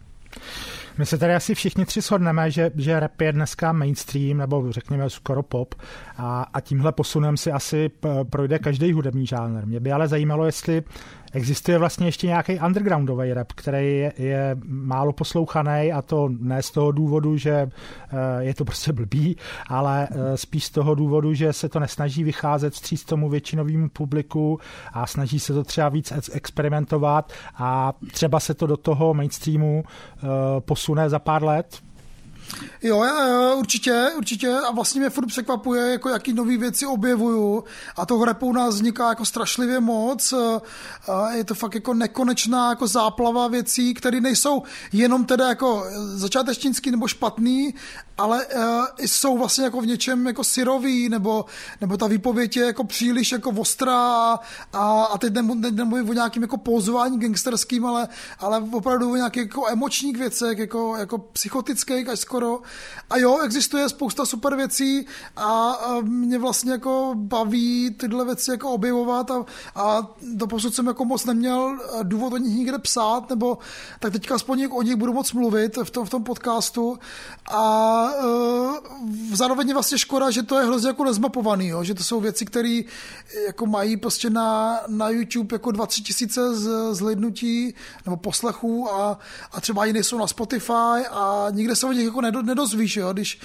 [0.98, 5.10] My se tady asi všichni tři shodneme, že, že rap je dneska mainstream, nebo řekněme
[5.10, 5.74] skoro pop
[6.16, 7.90] a, a tímhle posunem si asi
[8.30, 9.66] projde každý hudební žánr.
[9.66, 10.82] Mě by ale zajímalo, jestli
[11.34, 16.70] Existuje vlastně ještě nějaký undergroundový rap, který je, je málo poslouchaný a to ne z
[16.70, 17.68] toho důvodu, že eh,
[18.38, 19.36] je to prostě blbý,
[19.68, 24.60] ale eh, spíš z toho důvodu, že se to nesnaží vycházet vstříc tomu většinovému publiku
[24.92, 30.26] a snaží se to třeba víc experimentovat a třeba se to do toho mainstreamu eh,
[30.60, 31.82] posune za pár let,
[32.82, 33.04] Jo,
[33.56, 37.64] určitě, určitě a vlastně mě furt překvapuje, jako jaký nové věci objevuju
[37.96, 40.34] a toho repu nás vzniká jako strašlivě moc.
[41.34, 47.08] Je to fakt jako nekonečná jako záplava věcí, které nejsou jenom teda jako začátečnický nebo
[47.08, 47.74] špatný,
[48.18, 51.44] ale uh, jsou vlastně jako v něčem jako syrový, nebo,
[51.80, 54.38] nebo ta výpověď je jako příliš jako ostrá
[54.72, 55.32] a, a teď
[55.70, 60.96] nemluvím o nějakým jako pozování gangsterským, ale, ale opravdu o nějakých jako emočních věcech, jako,
[60.96, 62.60] jako psychotických až skoro.
[63.10, 65.06] A jo, existuje spousta super věcí
[65.36, 71.04] a, a mě vlastně jako baví tyhle věci jako objevovat a, a doposud jsem jako
[71.04, 73.58] moc neměl důvod o nich nikde psát, nebo
[74.00, 76.98] tak teďka aspoň o nich budu moc mluvit v tom, v tom podcastu
[77.50, 78.76] a uh,
[79.32, 81.84] zároveň je vlastně škoda, že to je hrozně jako nezmapovaný, jo?
[81.84, 82.80] že to jsou věci, které
[83.46, 87.74] jako mají prostě na, na YouTube jako 20 tisíce z, zhlednutí
[88.04, 89.18] nebo poslechů a,
[89.52, 93.12] a třeba ani nejsou na Spotify a nikde se o nich jako nedozvíš, jo?
[93.12, 93.40] když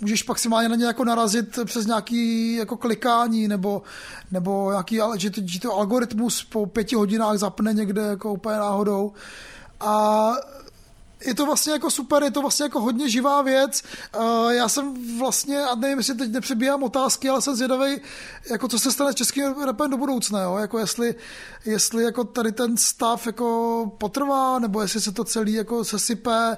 [0.00, 3.82] můžeš maximálně na ně jako narazit přes nějaký jako klikání nebo,
[4.30, 9.12] nebo nějaký, že to, že to algoritmus po pěti hodinách zapne někde jako úplně náhodou.
[9.80, 10.32] A
[11.26, 13.82] je to vlastně jako super, je to vlastně jako hodně živá věc.
[14.50, 18.00] Já jsem vlastně, a nevím, jestli teď nepřebíhám otázky, ale jsem zvědavý,
[18.50, 20.56] jako co se stane s českým rapem do budoucna, jo?
[20.56, 21.14] Jako jestli,
[21.64, 26.56] jestli jako tady ten stav jako potrvá, nebo jestli se to celý jako sesype,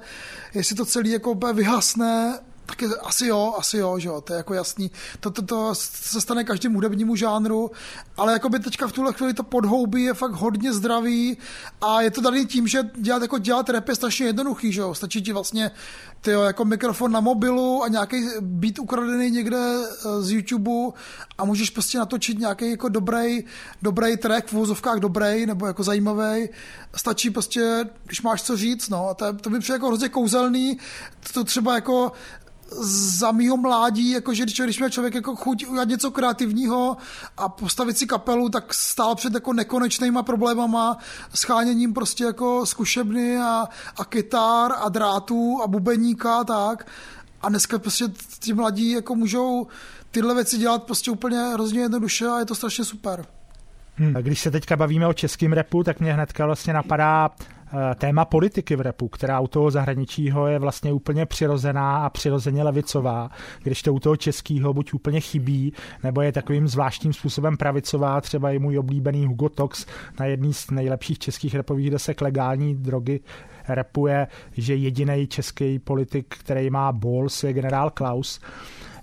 [0.55, 4.37] jestli to celý jako vyhasne, tak je, asi jo, asi jo, že jo, to je
[4.37, 4.91] jako jasný.
[5.21, 7.71] To, to, to se stane každému hudebnímu žánru,
[8.17, 11.39] ale jako by teďka v tuhle chvíli to podhoubí je fakt hodně zdravý
[11.81, 14.95] a je to tady tím, že dělat, jako dělat rap je strašně jednoduchý, že jo,
[14.95, 15.71] stačí ti vlastně
[16.21, 20.71] tyjo, jako mikrofon na mobilu a nějaký být ukradený někde eh, z YouTube
[21.39, 23.45] a můžeš prostě natočit nějaký jako dobrý,
[23.83, 26.49] dobrý track, v vozovkách dobrý nebo jako zajímavý.
[26.97, 30.79] Stačí prostě, když máš co říct, no, a to, to mi přijde jako hrozně kouzelný,
[31.33, 32.13] to třeba jako
[32.81, 36.97] za mýho mládí, jakože když, když měl člověk jako chuť udělat něco kreativního
[37.37, 40.99] a postavit si kapelu, tak stál před jako nekonečnýma problémama,
[41.35, 46.87] scháněním prostě jako zkušebny a, a kytar a drátů a bubeníka a tak.
[47.43, 48.05] A dneska prostě
[48.39, 49.67] ti mladí jako můžou
[50.11, 53.27] tyhle věci dělat prostě úplně hrozně jednoduše a je to strašně super.
[53.97, 54.13] Hmm.
[54.13, 57.31] Když se teďka bavíme o českém repu, tak mě hnedka vlastně napadá
[57.95, 63.31] téma politiky v repu, která u toho zahraničího je vlastně úplně přirozená a přirozeně levicová,
[63.63, 68.51] když to u toho českého buď úplně chybí, nebo je takovým zvláštním způsobem pravicová, třeba
[68.51, 69.87] i můj oblíbený Hugo Tox
[70.21, 73.21] na jedný z nejlepších českých repových desek legální drogy
[73.69, 78.41] repuje, že jediný český politik, který má balls, je generál Klaus.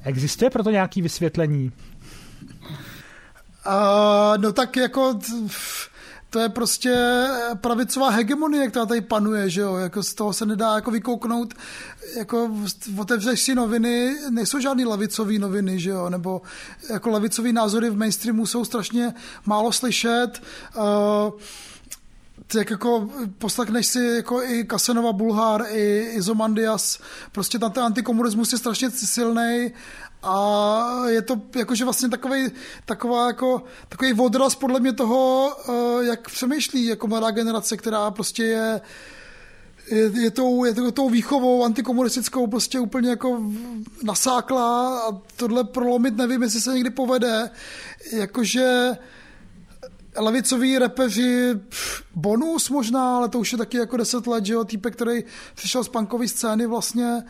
[0.04, 1.72] Existuje proto nějaký vysvětlení?
[3.68, 5.20] Uh, no tak jako
[6.34, 7.26] to je prostě
[7.56, 11.54] pravicová hegemonie, která tady panuje, že jo, jako z toho se nedá jako vykouknout,
[12.18, 12.52] jako
[12.98, 16.42] otevřeš si noviny, nejsou žádný levicové noviny, že jo, nebo
[16.90, 19.14] jako levicové názory v mainstreamu jsou strašně
[19.46, 20.42] málo slyšet,
[20.76, 21.40] uh,
[22.56, 27.00] jak jako poslechneš si jako i Kasenova Bulhár, i Izomandias,
[27.32, 29.72] prostě tam ten antikomunismus je strašně silný
[30.24, 32.52] a je to jakože vlastně takový,
[32.86, 38.44] taková jako, takový odraz podle mě toho, eh, jak přemýšlí jako mladá generace, která prostě
[38.44, 38.82] je
[39.92, 43.42] je, je, tou, je tou výchovou antikomunistickou prostě úplně jako
[44.04, 47.50] nasáklá a tohle prolomit nevím, jestli se někdy povede.
[48.12, 48.92] Jakože
[50.18, 51.60] levicoví repeři,
[52.16, 55.24] bonus možná, ale to už je taky jako deset let, že jo, týpek, který
[55.56, 57.24] přišel z punkové scény vlastně,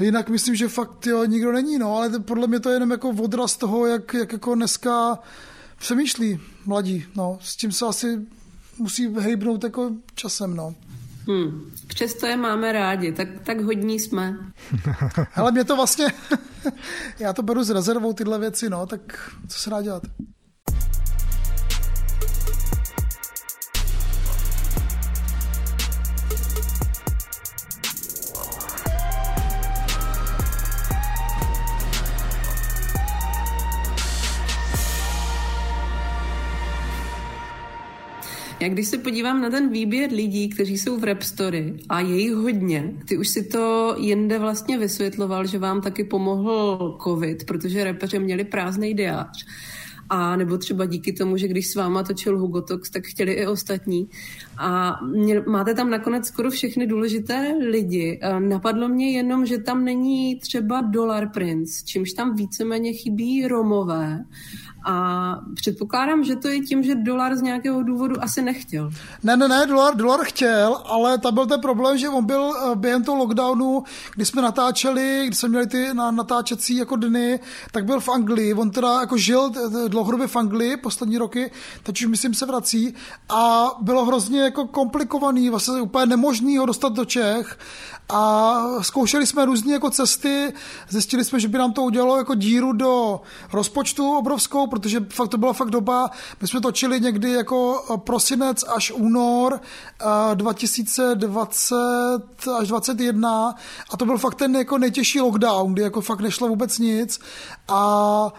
[0.00, 3.08] Jinak myslím, že fakt jo, nikdo není, no, ale podle mě to je jenom jako
[3.08, 5.18] odraz toho, jak, jak jako dneska
[5.78, 8.18] přemýšlí mladí, no, s tím se asi
[8.78, 10.74] musí hejbnout jako časem, no.
[11.28, 11.70] Hmm.
[11.86, 14.36] Přesto je máme rádi, tak, tak hodní jsme.
[15.34, 16.06] Ale mě to vlastně,
[17.18, 20.02] já to beru s rezervou tyhle věci, no, tak co se dá dělat?
[38.60, 42.20] Já když se podívám na ten výběr lidí, kteří jsou v Rap Story a je
[42.20, 47.84] jich hodně, ty už si to jinde vlastně vysvětloval, že vám taky pomohl covid, protože
[47.84, 49.46] repeři měli prázdný diář
[50.10, 54.08] a nebo třeba díky tomu, že když s váma točil Hugotox, tak chtěli i ostatní.
[54.58, 58.20] A mě, máte tam nakonec skoro všechny důležité lidi.
[58.38, 64.24] Napadlo mě jenom, že tam není třeba Dollar Prince, čímž tam víceméně chybí Romové
[64.84, 68.90] a předpokládám, že to je tím, že dolar z nějakého důvodu asi nechtěl.
[69.22, 72.76] Ne, ne, ne, dolar, dolar chtěl, ale tam byl ten problém, že on byl eh,
[72.76, 73.82] během toho lockdownu,
[74.14, 77.40] kdy jsme natáčeli, kdy jsme měli ty na, natáčecí jako dny,
[77.72, 78.54] tak byl v Anglii.
[78.54, 79.50] On teda jako žil
[79.88, 81.50] dlouhodobě v Anglii poslední roky,
[81.82, 82.94] teď už myslím se vrací
[83.28, 87.58] a bylo hrozně jako komplikovaný, vlastně úplně nemožný ho dostat do Čech
[88.08, 90.52] a zkoušeli jsme různé jako cesty,
[90.88, 93.20] zjistili jsme, že by nám to udělalo jako díru do
[93.52, 96.10] rozpočtu obrovskou, protože fakt to byla fakt doba,
[96.40, 99.60] my jsme točili někdy jako prosinec až únor
[100.34, 101.74] 2020
[102.58, 103.54] až 2021
[103.90, 107.20] a to byl fakt ten jako nejtěžší lockdown, kdy jako fakt nešlo vůbec nic
[107.68, 108.32] a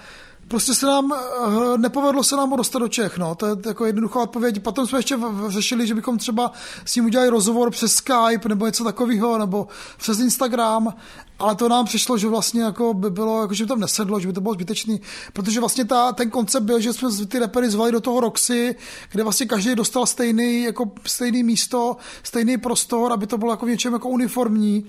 [0.51, 3.35] prostě se nám, eh, nepovedlo se nám ho dostat do Čech, no.
[3.35, 4.59] to je jako jednoduchá odpověď.
[4.59, 5.17] Potom jsme ještě
[5.47, 6.51] řešili, že bychom třeba
[6.85, 9.67] s ním udělali rozhovor přes Skype nebo něco takového, nebo
[9.97, 10.93] přes Instagram,
[11.41, 14.27] ale to nám přišlo, že vlastně jako by bylo, jako že by tam nesedlo, že
[14.27, 15.01] by to bylo zbytečný,
[15.33, 18.75] protože vlastně ta, ten koncept byl, že jsme ty repery zvali do toho Roxy,
[19.11, 23.69] kde vlastně každý dostal stejný, jako stejný místo, stejný prostor, aby to bylo jako v
[23.69, 24.85] něčem jako uniformní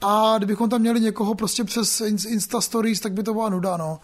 [0.00, 4.00] a kdybychom tam měli někoho prostě přes Insta Stories, tak by to byla nuda, no.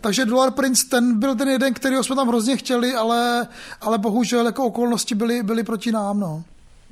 [0.00, 3.48] Takže Dollar Prince, ten byl ten jeden, který jsme tam hrozně chtěli, ale,
[3.80, 6.20] ale bohužel jako okolnosti byly, byly proti nám.
[6.20, 6.44] No.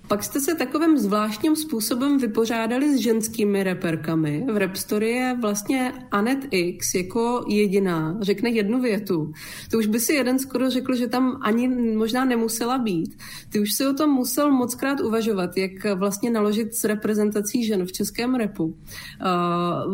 [0.08, 4.46] Pak jste se takovým zvláštním způsobem vypořádali s ženskými reperkami.
[4.52, 8.16] V Rap Story je vlastně Anet X jako jediná.
[8.20, 9.32] Řekne jednu větu.
[9.70, 13.16] To už by si jeden skoro řekl, že tam ani možná nemusela být.
[13.48, 17.86] Ty už si o tom musel moc krát uvažovat, jak vlastně naložit s reprezentací žen
[17.86, 18.76] v českém repu.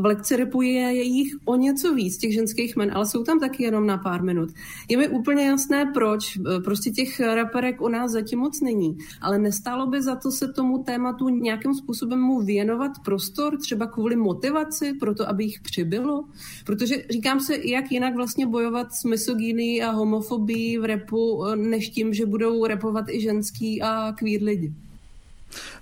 [0.01, 3.63] V lekci repu je jich o něco víc, těch ženských men, ale jsou tam taky
[3.63, 4.49] jenom na pár minut.
[4.89, 6.39] Je mi úplně jasné, proč.
[6.65, 8.99] Prostě těch reperek u nás zatím moc není.
[9.21, 14.17] Ale nestálo by za to se tomu tématu nějakým způsobem mu věnovat prostor, třeba kvůli
[14.17, 16.25] motivaci, pro to, aby jich přibylo?
[16.67, 22.15] Protože říkám se, jak jinak vlastně bojovat s misogyní a homofobií v repu, než tím,
[22.15, 24.73] že budou repovat i ženský a queer lidi.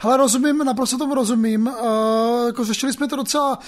[0.00, 1.66] Hele, rozumím, naprosto tomu rozumím.
[1.66, 3.58] Uh, jako řešili jsme to docela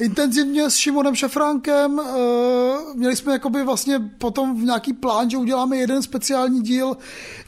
[0.00, 1.98] intenzivně s Šimonem Šafránkem.
[1.98, 6.96] Uh, měli jsme jakoby vlastně potom v nějaký plán, že uděláme jeden speciální díl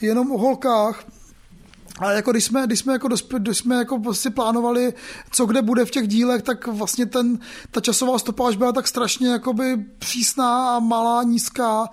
[0.01, 1.05] jenom o holkách.
[1.99, 4.95] Ale jako když jsme, když jsme, jako, dospě, když jsme jako prostě plánovali,
[5.31, 7.39] co kde bude v těch dílech, tak vlastně ten,
[7.71, 11.89] ta časová stopáž byla tak strašně jakoby přísná a malá, nízká,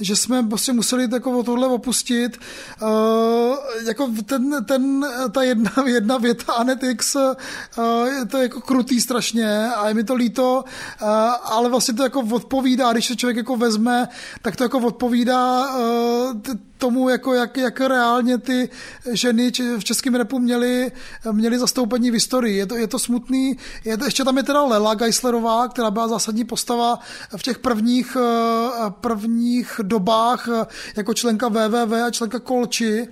[0.00, 2.38] že jsme prostě museli jako tohle opustit.
[2.82, 3.56] Uh,
[3.86, 7.34] jako ten, ten, ta jedna, jedna věta Anetix, uh,
[8.30, 10.64] to je jako krutý strašně a je mi to líto,
[11.02, 11.08] uh,
[11.44, 14.08] ale vlastně to jako odpovídá, když se člověk jako vezme,
[14.42, 16.32] tak to jako odpovídá uh,
[16.78, 18.68] tomu, jako jak, jak reálně ty
[19.12, 20.92] ženy v českém repu měly,
[21.32, 22.56] měly zastoupení v historii.
[22.56, 23.56] Je to, je to smutný.
[23.84, 26.98] Je to, ještě tam je teda Lela Geislerová, která byla zásadní postava
[27.36, 30.66] v těch prvních, eh, prvních dobách eh,
[30.96, 33.08] jako členka VVV a členka Kolči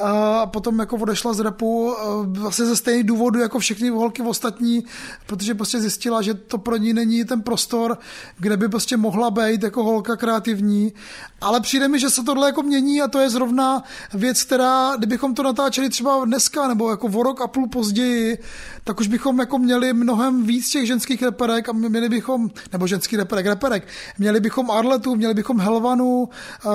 [0.00, 4.84] a potom jako odešla z repu vlastně ze stejných důvodů jako všechny holky ostatní,
[5.26, 7.98] protože prostě zjistila, že to pro ní není ten prostor,
[8.38, 10.92] kde by prostě mohla být jako holka kreativní.
[11.40, 13.82] Ale přijde mi, že se tohle jako mění a to je zrovna
[14.14, 18.38] věc, která, kdybychom to natáčeli třeba dneska nebo jako o rok a půl později,
[18.84, 23.16] tak už bychom jako měli mnohem víc těch ženských reperek a měli bychom, nebo ženský
[23.16, 23.88] reperek, reperek,
[24.18, 26.28] měli bychom Arletu, měli bychom Helvanu,
[26.64, 26.72] uh,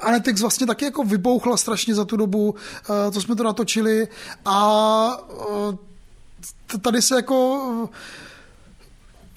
[0.00, 4.08] Anetix vlastně taky jako vybouchla strašně za tu dobu, uh, co jsme to natočili
[4.44, 5.74] a uh,
[6.82, 7.88] tady se jako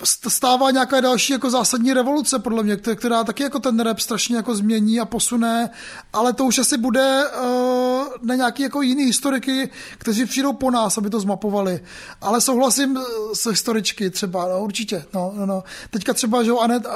[0.05, 4.55] stává nějaká další jako zásadní revoluce, podle mě, která taky jako ten rap strašně jako
[4.55, 5.69] změní a posune,
[6.13, 10.97] ale to už asi bude uh, na nějaký jako jiný historiky, kteří přijdou po nás,
[10.97, 11.83] aby to zmapovali.
[12.21, 12.99] Ale souhlasím
[13.33, 15.05] s historičky třeba, no, určitě.
[15.13, 15.63] No, no, no.
[15.89, 16.91] Teďka třeba, že Anet, uh,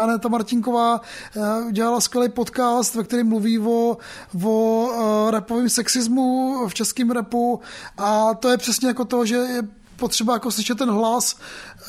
[0.00, 1.00] Aneta Martinková
[1.36, 3.96] uh, dělala skvělý podcast, ve kterém mluví o,
[4.44, 4.86] o
[5.24, 7.60] uh, rapovém sexismu v českém repu
[7.98, 9.62] a to je přesně jako to, že je
[9.96, 11.36] potřeba jako slyšet ten hlas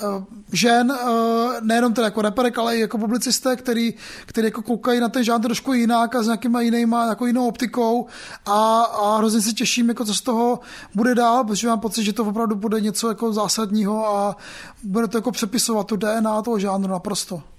[0.03, 3.93] uh, žen, uh, nejenom teda jako reperek, ale i jako publicisté, který,
[4.25, 8.05] který jako koukají na ten žánr trošku jinak a s nějakýma jinýma, jako jinou optikou
[8.45, 10.59] a, a hrozně si těším, jako co z toho
[10.95, 14.37] bude dál, protože mám pocit, že to opravdu bude něco jako zásadního a
[14.83, 17.54] bude to jako přepisovat tu DNA toho žánru naprosto.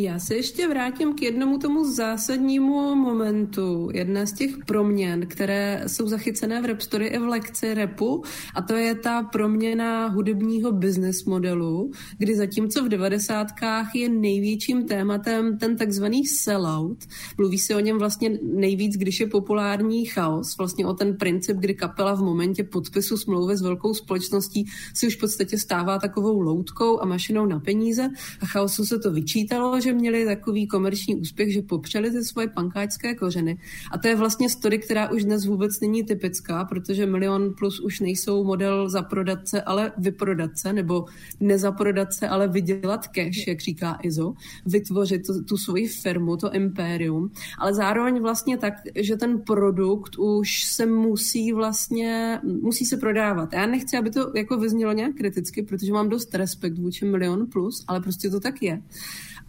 [0.00, 6.06] Já se ještě vrátím k jednomu tomu zásadnímu momentu, jedné z těch proměn, které jsou
[6.06, 8.22] zachycené v Rapstory i v lekci repu,
[8.54, 15.58] a to je ta proměna hudebního business modelu, kdy zatímco v devadesátkách je největším tématem
[15.58, 16.98] ten takzvaný sellout,
[17.38, 21.74] mluví se o něm vlastně nejvíc, když je populární chaos, vlastně o ten princip, kdy
[21.74, 27.02] kapela v momentě podpisu smlouvy s velkou společností si už v podstatě stává takovou loutkou
[27.02, 28.08] a mašinou na peníze
[28.40, 32.48] a chaosu se to vyčítalo, že že měli takový komerční úspěch, že popřeli ty svoje
[32.48, 33.58] pankáčské kořeny.
[33.92, 38.00] A to je vlastně story, která už dnes vůbec není typická, protože Milion Plus už
[38.00, 41.04] nejsou model za prodatce, ale vyprodatce, nebo
[41.40, 44.34] nezaprodatce, ale vydělat cash, jak říká Izo,
[44.66, 50.64] vytvořit tu, tu svoji firmu, to impérium, ale zároveň vlastně tak, že ten produkt už
[50.64, 53.52] se musí vlastně, musí se prodávat.
[53.52, 57.84] Já nechci, aby to jako vyznělo nějak kriticky, protože mám dost respekt vůči Milion Plus,
[57.88, 58.82] ale prostě to tak je.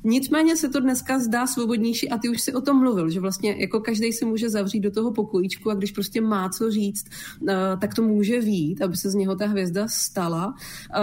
[0.03, 3.55] Nicméně se to dneska zdá svobodnější a ty už si o tom mluvil, že vlastně
[3.59, 7.05] jako každý se může zavřít do toho pokojíčku a když prostě má co říct,
[7.49, 10.55] eh, tak to může vít, aby se z něho ta hvězda stala.
[10.95, 10.99] Eh,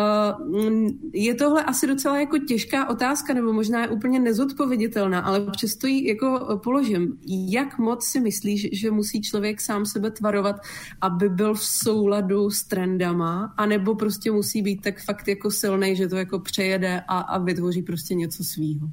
[1.12, 6.08] je tohle asi docela jako těžká otázka, nebo možná je úplně nezodpověditelná, ale přesto ji
[6.08, 7.18] jako položím.
[7.26, 10.56] Jak moc si myslíš, že musí člověk sám sebe tvarovat,
[11.00, 16.08] aby byl v souladu s trendama, anebo prostě musí být tak fakt jako silný, že
[16.08, 18.85] to jako přejede a, a vytvoří prostě něco svýho?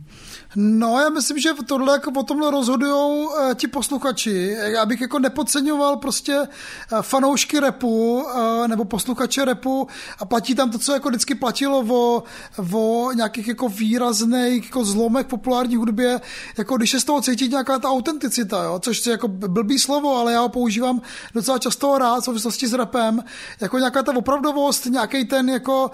[0.55, 4.57] No, já myslím, že tohle jako o tomhle rozhodují uh, ti posluchači.
[4.59, 9.87] Já bych jako nepodceňoval prostě uh, fanoušky repu uh, nebo posluchače repu
[10.19, 12.23] a platí tam to, co jako vždycky platilo o,
[12.73, 16.21] o nějakých jako výrazných jako zlomech populární hudbě,
[16.57, 18.79] jako když je z toho cítit nějaká ta autenticita, jo?
[18.79, 21.01] což je jako blbý slovo, ale já ho používám
[21.33, 23.23] docela často rád v souvislosti s repem,
[23.61, 25.91] jako nějaká ta opravdovost, nějaký ten jako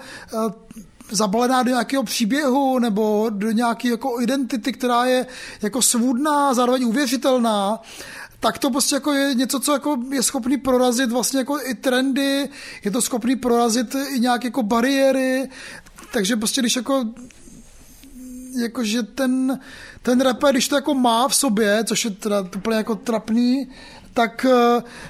[1.10, 5.26] zabalená do nějakého příběhu nebo do nějaké jako identity, která je
[5.62, 7.82] jako svůdná, zároveň uvěřitelná,
[8.40, 12.48] tak to prostě jako je něco, co jako je schopný prorazit vlastně jako i trendy,
[12.84, 15.48] je to schopný prorazit i nějaké jako bariéry,
[16.12, 17.04] takže prostě když jako
[18.56, 19.60] jakože ten,
[20.02, 23.68] ten rapper, když to jako má v sobě, což je teda úplně jako trapný,
[24.14, 24.46] tak,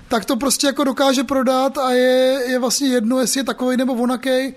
[0.08, 3.94] tak to prostě jako dokáže prodat a je, je vlastně jedno, jestli je takový nebo
[3.94, 4.54] onakej.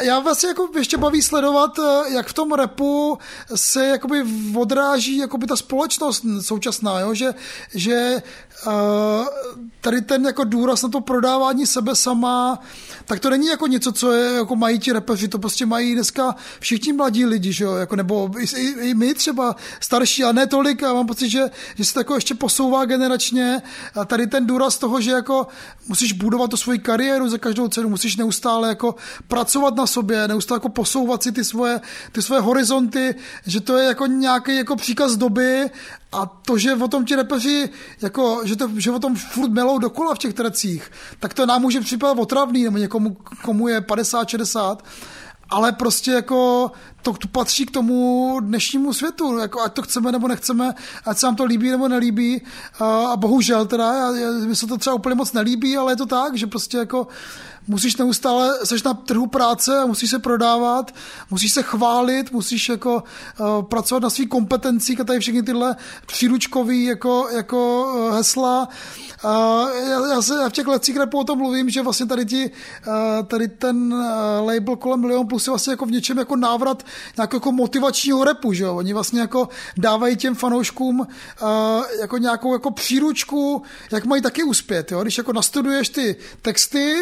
[0.00, 3.18] Já vlastně jako ještě baví sledovat, eh, jak v tom repu
[3.54, 4.24] se jakoby
[4.56, 7.14] odráží jakoby ta společnost současná, jo?
[7.14, 7.34] Že,
[7.74, 8.22] že
[9.80, 12.58] tady ten jako důraz na to prodávání sebe sama,
[13.04, 16.34] tak to není jako něco, co je, jako mají ti repeři, to prostě mají dneska
[16.60, 17.74] všichni mladí lidi, že jo?
[17.74, 21.84] Jako, nebo i, i, my třeba starší, a ne tolik, a mám pocit, že, že
[21.84, 23.62] se to jako ještě posouvá generačně.
[23.94, 25.46] A tady ten důraz toho, že jako
[25.88, 28.94] musíš budovat tu svoji kariéru za každou cenu, musíš neustále jako
[29.28, 31.80] pracovat na sobě, neustále jako posouvat si ty svoje,
[32.12, 33.14] ty svoje horizonty,
[33.46, 35.70] že to je jako nějaký jako příkaz doby
[36.12, 37.68] a to, že o tom ti repeři,
[38.02, 40.90] jako, že, to, že o tom furt melou dokola v těch trecích,
[41.20, 44.84] tak to nám může připadat otravný, nebo někomu, komu je 50, 60,
[45.50, 46.70] ale prostě jako
[47.02, 51.26] to, to patří k tomu dnešnímu světu, jako ať to chceme nebo nechceme, ať se
[51.26, 52.42] nám to líbí nebo nelíbí.
[52.80, 54.10] A, bohužel teda,
[54.46, 57.06] mi se to třeba úplně moc nelíbí, ale je to tak, že prostě jako
[57.68, 60.94] musíš neustále, seš na trhu práce a musíš se prodávat,
[61.30, 62.94] musíš se chválit, musíš jako
[63.40, 68.68] uh, pracovat na svých kompetencích a tady všechny tyhle příručkový jako, jako uh, hesla.
[69.24, 69.30] Uh,
[69.90, 72.50] já, já, se, já v těch lecích repu o tom mluvím, že vlastně tady, ti,
[72.86, 74.00] uh, tady ten uh,
[74.46, 76.82] label kolem Milion Plus je vlastně jako v něčem jako návrat
[77.16, 78.76] nějakého jako motivačního repu, že jo?
[78.76, 81.06] Oni vlastně jako dávají těm fanouškům uh,
[82.00, 85.02] jako nějakou jako příručku, jak mají taky uspět, jo?
[85.02, 86.96] Když jako nastuduješ ty texty,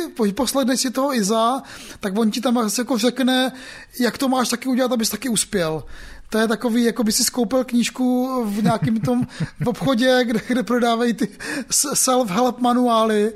[0.48, 1.62] posledneš si toho Iza,
[2.00, 3.52] tak on ti tam jako řekne,
[4.00, 5.84] jak to máš taky udělat, abys taky uspěl.
[6.30, 9.26] To je takový, jako by si skoupil knížku v nějakém tom
[9.60, 11.28] v obchodě, kde, kde prodávají ty
[11.70, 13.32] self-help manuály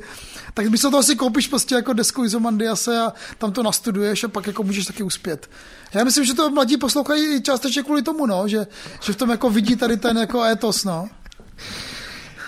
[0.54, 4.46] tak místo toho si koupíš prostě jako desku Izomandiase a tam to nastuduješ a pak
[4.46, 5.50] jako můžeš taky uspět.
[5.94, 8.66] Já myslím, že to mladí poslouchají částečně kvůli tomu, no, že,
[9.00, 11.08] že v tom jako vidí tady ten jako etos, no.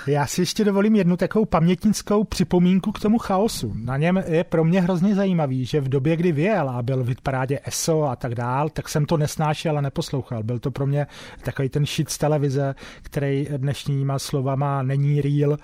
[0.07, 3.73] Já si ještě dovolím jednu takovou pamětnickou připomínku k tomu chaosu.
[3.75, 7.15] Na něm je pro mě hrozně zajímavý, že v době, kdy vyjel a byl v
[7.23, 10.43] parádě ESO a tak dál, tak jsem to nesnášel a neposlouchal.
[10.43, 11.07] Byl to pro mě
[11.43, 15.57] takový ten shit z televize, který dnešníma slovama není real.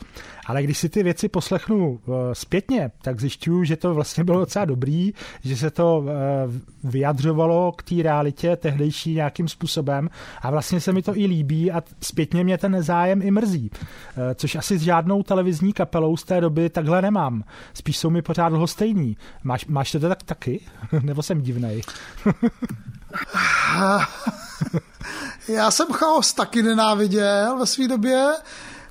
[0.50, 4.64] Ale když si ty věci poslechnu eh, zpětně, tak zjišťuju, že to vlastně bylo docela
[4.64, 5.12] dobrý,
[5.44, 6.12] že se to eh,
[6.84, 10.10] vyjadřovalo k té realitě tehdejší nějakým způsobem
[10.42, 13.70] a vlastně se mi to i líbí a zpětně mě ten nezájem i mrzí.
[13.70, 17.44] Eh, což asi s žádnou televizní kapelou z té doby takhle nemám.
[17.74, 19.16] Spíš jsou mi pořád lhostejní.
[19.44, 20.60] Máš, máš to tak taky?
[21.02, 21.82] Nebo jsem divnej?
[25.48, 28.26] Já jsem chaos taky nenáviděl ve své době.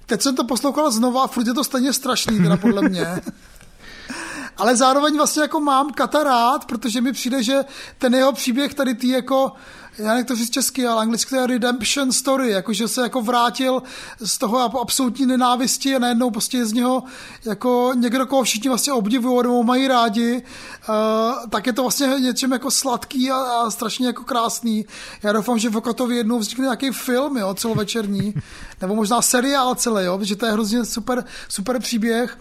[0.09, 3.07] Teď jsem to poslouchal znova a furt je to stejně strašný, teda podle mě.
[4.57, 7.65] Ale zároveň vlastně jako mám Kata rád, protože mi přijde, že
[7.97, 9.51] ten jeho příběh tady ty jako
[9.99, 13.83] já nech to říct česky, ale anglicky to je redemption story, jakože se jako vrátil
[14.19, 17.03] z toho absolutní nenávisti a najednou prostě je z něho
[17.45, 20.43] jako někdo, koho všichni vlastně obdivují nebo mají rádi,
[20.89, 24.85] uh, tak je to vlastně něčem jako sladký a, a strašně jako krásný.
[25.23, 28.33] Já doufám, že v Okotovi jednou vznikne nějaký film, jo, celovečerní,
[28.81, 32.37] nebo možná seriál celý, jo, protože to je hrozně super, super příběh.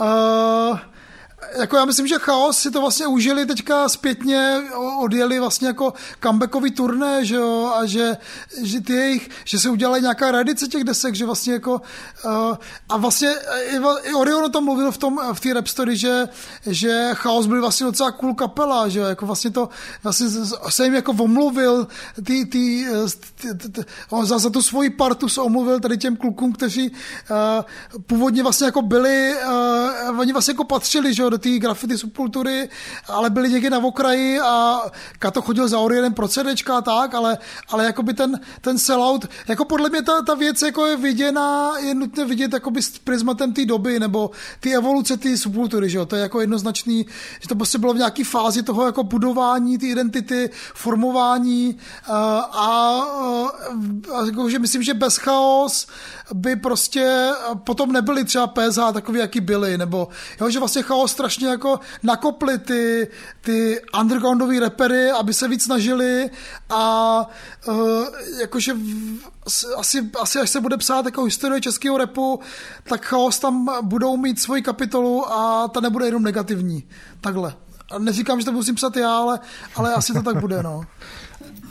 [0.00, 0.78] Uh,
[1.58, 4.62] jako já myslím, že Chaos si to vlastně užili teďka zpětně,
[5.00, 8.16] odjeli vlastně jako comebackový turné, že jo, a že,
[8.62, 11.80] že ty jejich, že se udělali nějaká redice těch desek, že vlastně jako
[12.24, 12.56] uh,
[12.88, 13.34] a vlastně
[13.70, 16.28] i, i Orion tam mluvil v tom, v té rap story, že,
[16.66, 19.68] že Chaos byl vlastně docela cool kapela, že jo, jako vlastně to,
[20.02, 20.26] vlastně
[20.68, 21.88] se jim jako omluvil
[22.24, 22.86] ty, ty,
[23.72, 28.42] ty on za, za tu svoji partu se omluvil tady těm klukům, kteří uh, původně
[28.42, 29.34] vlastně jako byli,
[30.10, 32.68] uh, oni vlastně jako patřili, že jo, do té graffiti subkultury,
[33.08, 34.80] ale byli někde na okraji a
[35.18, 39.64] Kato chodil za Orienem pro CDčka a tak, ale, ale jakoby ten, ten sellout, jako
[39.64, 43.64] podle mě ta, ta věc jako je viděna, je nutné vidět jakoby s prismatem té
[43.64, 46.06] doby, nebo ty evoluce té subkultury, že jo?
[46.06, 47.06] to je jako jednoznačný,
[47.40, 53.00] že to prostě bylo v nějaké fázi toho jako budování té identity, formování a, a,
[54.14, 55.86] a jako, že myslím, že bez chaos
[56.34, 57.30] by prostě
[57.64, 60.08] potom nebyly třeba PSH takový, jaký byly, nebo
[60.40, 63.08] jo, že vlastně chaos strašně jako nakopli ty,
[63.40, 66.30] ty undergroundové repery, aby se víc snažili
[66.70, 67.20] a
[67.68, 68.04] uh,
[68.40, 68.80] jakože v,
[69.76, 72.40] asi, asi až se bude psát jako historie českého repu,
[72.84, 76.88] tak chaos tam budou mít svoji kapitolu a ta nebude jenom negativní.
[77.20, 77.54] Takhle.
[77.98, 79.40] Neříkám, že to musím psat já, ale,
[79.76, 80.82] ale asi to tak bude, no.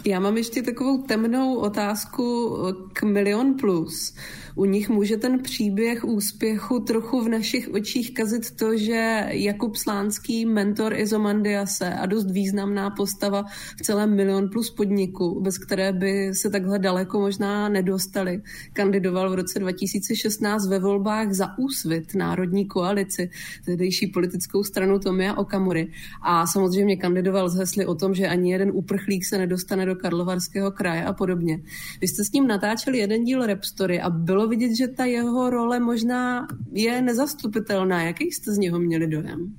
[0.05, 2.57] Já mám ještě takovou temnou otázku
[2.93, 4.13] k Milion Plus.
[4.57, 10.45] U nich může ten příběh úspěchu trochu v našich očích kazit to, že Jakub Slánský,
[10.45, 13.43] mentor Izomandiase a dost významná postava
[13.77, 18.41] v celém Milion Plus podniku, bez které by se takhle daleko možná nedostali,
[18.73, 23.29] kandidoval v roce 2016 ve volbách za Úsvit, Národní koalici,
[23.65, 25.91] tehdejší politickou stranu Tomia Okamury.
[26.21, 30.71] A samozřejmě kandidoval z hesly o tom, že ani jeden uprchlík se nedostane do Karlovarského
[30.71, 31.61] kraje a podobně.
[32.01, 35.49] Vy jste s ním natáčeli jeden díl Rap Story a bylo vidět, že ta jeho
[35.49, 38.03] role možná je nezastupitelná.
[38.03, 39.53] Jaký jste z něho měli dojem?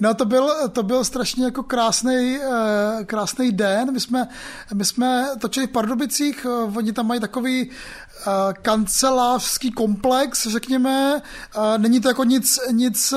[0.00, 3.92] No to byl, to byl strašně jako krásný, eh, krásný den.
[3.92, 4.28] My jsme,
[4.74, 11.22] my jsme točili v Pardubicích, eh, oni tam mají takový eh, kancelářský komplex, řekněme.
[11.76, 13.14] Není to jako nic, nic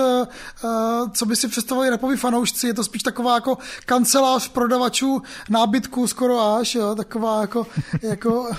[1.13, 6.55] co by si představovali repoví fanoušci, je to spíš taková jako kancelář prodavačů nábytku skoro
[6.55, 6.95] až, jo?
[6.95, 7.67] taková jako,
[8.01, 8.49] jako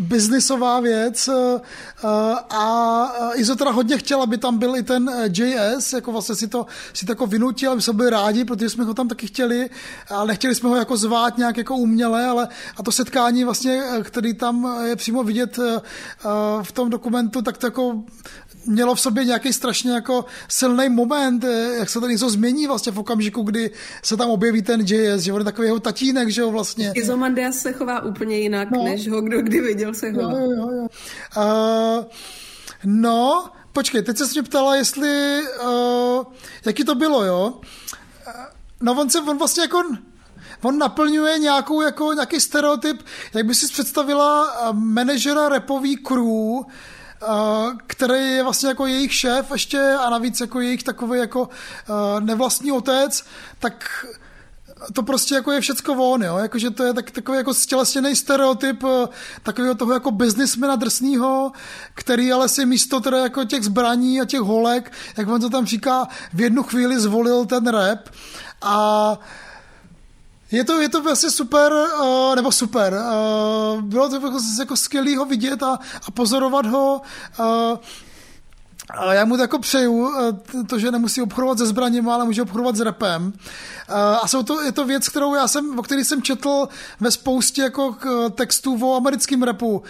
[0.00, 1.60] biznisová věc eh,
[2.04, 2.08] eh,
[2.50, 6.48] a Izo teda hodně chtěl, aby tam byl i ten eh, JS, jako vlastně si
[6.48, 9.70] to, si to jako vynutil, aby jsme byli rádi, protože jsme ho tam taky chtěli,
[10.08, 14.34] ale nechtěli jsme ho jako zvát nějak jako uměle, ale a to setkání vlastně, který
[14.34, 15.58] tam je přímo vidět
[16.62, 18.02] v tom dokumentu, tak to jako
[18.66, 22.92] mělo v sobě nějaký strašně jako silný moment, eh, jak se to něco změní vlastně
[22.92, 23.70] v okamžiku, kdy
[24.02, 26.92] se tam objeví ten JS, že on je takový jeho tatínek, že jo vlastně.
[26.94, 28.84] Izomandias se chová úplně jinak, no.
[28.84, 30.32] než ho kdo kdy viděl se chová.
[30.32, 30.86] Jo, jo, jo.
[31.36, 32.04] Uh,
[32.84, 36.24] no, počkej, teď se mě ptala, jestli, uh,
[36.64, 37.60] jaký to bylo, jo?
[38.80, 39.82] No on se, on vlastně jako,
[40.62, 43.02] on naplňuje nějakou, jako, nějaký stereotyp,
[43.34, 46.64] jak by si představila manažera repový crew,
[47.86, 51.48] který je vlastně jako jejich šéf ještě a navíc jako jejich takový jako
[52.20, 53.24] nevlastní otec,
[53.58, 54.06] tak
[54.92, 56.38] to prostě jako je všecko von, jo?
[56.38, 58.84] Jakože to je tak, takový jako stělesněný stereotyp
[59.42, 61.52] takového toho jako biznismena drsného,
[61.94, 65.66] který ale si místo teda jako těch zbraní a těch holek, jak on to tam
[65.66, 68.08] říká, v jednu chvíli zvolil ten rap
[68.62, 69.18] a
[70.52, 72.92] je to, je to vlastně super, uh, nebo super.
[72.92, 77.02] Uh, bylo to jako, jako skvělý ho vidět a, a pozorovat ho.
[77.38, 77.78] Uh,
[78.90, 82.42] a já mu to jako přeju, eh, to, že nemusí obchodovat se zbraněmi, ale může
[82.42, 83.32] obchodovat s repem.
[83.88, 86.68] Eh, a jsou to, je to věc, kterou já jsem, o který jsem četl
[87.00, 87.96] ve spoustě jako
[88.34, 89.82] textů o americkém repu.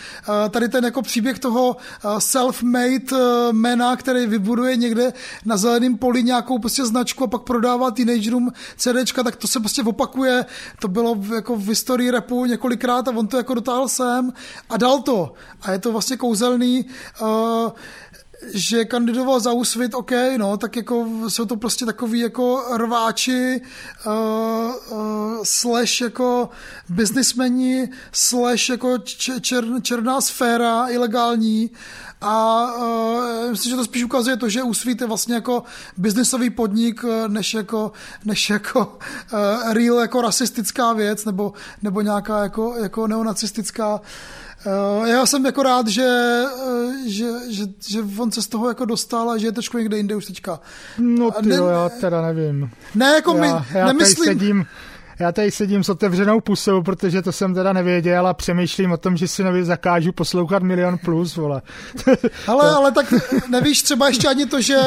[0.46, 1.76] Eh, tady ten jako příběh toho
[2.18, 5.12] self-made mena, který vybuduje někde
[5.44, 9.82] na zeleném poli nějakou prostě značku a pak prodává teenagerům CDčka, tak to se prostě
[9.82, 10.44] opakuje.
[10.80, 14.32] To bylo jako v historii repu několikrát a on to jako dotáhl sem
[14.70, 15.32] a dal to.
[15.62, 16.84] A je to vlastně kouzelný.
[18.54, 23.60] Že kandidoval za úsvit, OK, no, tak jako jsou to prostě takový jako rváči,
[24.06, 24.12] uh,
[24.98, 26.48] uh, slash jako
[26.88, 28.98] biznismeni, slash jako
[29.40, 31.70] čer, černá sféra ilegální.
[32.20, 35.62] A uh, myslím, že to spíš ukazuje to, že Úsvit je vlastně jako
[35.96, 37.92] biznisový podnik, než jako,
[38.24, 38.98] než jako
[39.32, 43.94] uh, real jako rasistická věc, nebo, nebo nějaká jako, jako neonacistická.
[43.94, 44.00] uh,
[45.04, 46.06] já jsem jako rád, že,
[46.46, 49.96] eh, že, že, že on se z toho jako dostal a že je trošku někde
[49.96, 50.60] jinde už teďka.
[50.98, 52.70] No ty ne, jo, já teda nevím.
[52.94, 54.24] Ne, jako já, my, já nemyslím...
[54.24, 54.66] sedím,
[55.22, 59.16] já tady sedím s otevřenou pusou, protože to jsem teda nevěděl a přemýšlím o tom,
[59.16, 61.62] že si nově zakážu poslouchat Milion Plus, vole.
[62.46, 62.76] ale, to...
[62.76, 63.14] ale tak
[63.48, 64.80] nevíš třeba ještě ani to, že,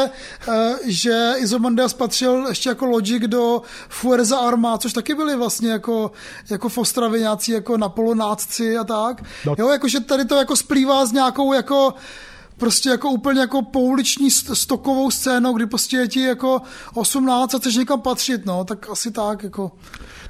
[0.48, 6.12] eh, že Izomandias patřil ještě jako Logic do Fuerza Arma, což taky byli vlastně jako,
[6.50, 6.70] jako
[7.18, 9.24] nějací jako napolonácci a tak.
[9.46, 9.56] No.
[9.58, 11.94] Jo, jakože tady to jako splývá s nějakou jako
[12.58, 16.62] prostě jako úplně jako pouliční stokovou scénou, kdy prostě je ti jako
[16.94, 19.72] 18 a chceš někam patřit, no, tak asi tak, jako.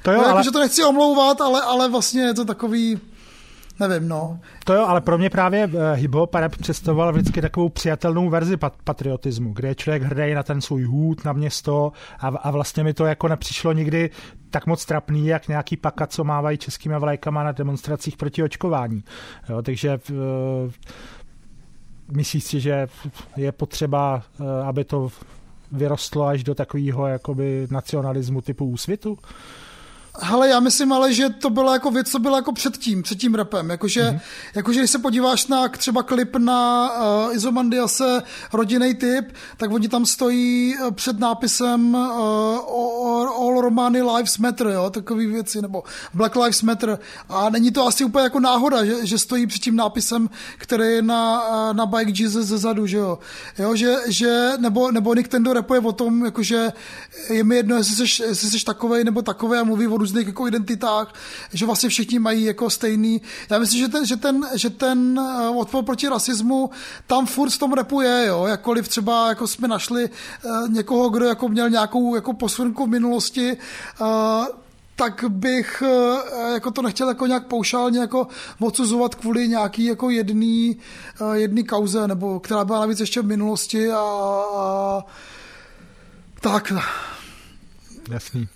[0.02, 0.44] To jo, no, jako, ale...
[0.44, 3.00] že to nechci omlouvat, ale, ale vlastně je to takový,
[3.80, 4.38] nevím, no.
[4.64, 8.72] To jo, ale pro mě právě uh, hip-hop rap představoval vždycky takovou přijatelnou verzi pat-
[8.84, 12.94] patriotismu, kde je člověk hrdý na ten svůj hůd, na město a, a vlastně mi
[12.94, 14.10] to jako nepřišlo nikdy
[14.50, 19.04] tak moc trapný, jak nějaký paka, co mávají českými vlajkama na demonstracích proti očkování.
[19.48, 20.16] Jo, takže uh,
[22.10, 22.88] myslíš si, že
[23.36, 25.08] je potřeba, uh, aby to
[25.72, 29.18] vyrostlo až do takového jakoby nacionalismu typu úsvitu?
[30.20, 33.18] Hele, já myslím ale, že to byla jako věc, co byla jako před tím, před
[33.18, 33.70] tím rapem.
[33.70, 34.20] Jakože, mm-hmm.
[34.54, 40.06] jakože když se podíváš na třeba klip na uh, Izomandiase rodinný typ, tak oni tam
[40.06, 42.00] stojí eh, před nápisem uh,
[43.40, 45.82] All Romani Lives Matter, jo, takový věci, nebo
[46.14, 46.98] Black Lives Matter.
[47.28, 51.02] A není to asi úplně jako náhoda, že, že stojí před tím nápisem, který je
[51.02, 51.42] na,
[51.72, 53.18] na Bike Jesus zezadu, že jo.
[53.58, 56.72] jo že, že, nebo, nebo Nick Tendo rapuje o tom, jakože
[57.30, 60.48] je mi jedno, jestli jsi, jestli jsi takovej nebo takovej a mluví o různých jako
[60.48, 61.14] identitách,
[61.52, 63.22] že vlastně všichni mají jako stejný.
[63.50, 66.70] Já myslím, že ten, že ten, že ten eh, odpor proti rasismu
[67.06, 71.26] tam furt v tom repu je, jo, jakkoliv třeba jako jsme našli uh, někoho, kdo
[71.26, 73.56] jako měl nějakou jako posunku v minulosti,
[74.00, 74.46] uh,
[74.96, 75.82] tak bych
[76.54, 78.26] jako to nechtěl jako nějak paušálně jako
[78.60, 80.76] odsuzovat kvůli nějaký jako jedný,
[81.32, 83.98] jedný kauze, nebo která byla navíc ještě v minulosti a,
[84.54, 85.04] a
[86.40, 86.72] tak.
[88.10, 88.48] Jasný.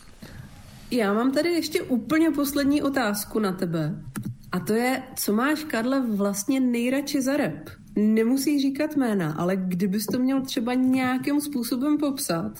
[0.91, 4.05] Já mám tady ještě úplně poslední otázku na tebe.
[4.53, 7.71] A to je, co máš, Karle, vlastně nejradši za rap?
[7.97, 12.53] Nemusí říkat jména, ale kdybys to měl třeba nějakým způsobem popsat,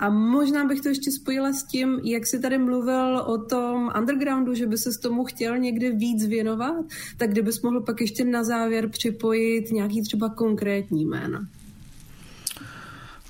[0.00, 4.54] a možná bych to ještě spojila s tím, jak jsi tady mluvil o tom undergroundu,
[4.54, 6.84] že by se tomu chtěl někde víc věnovat,
[7.16, 11.46] tak kdybys mohl pak ještě na závěr připojit nějaký třeba konkrétní jména.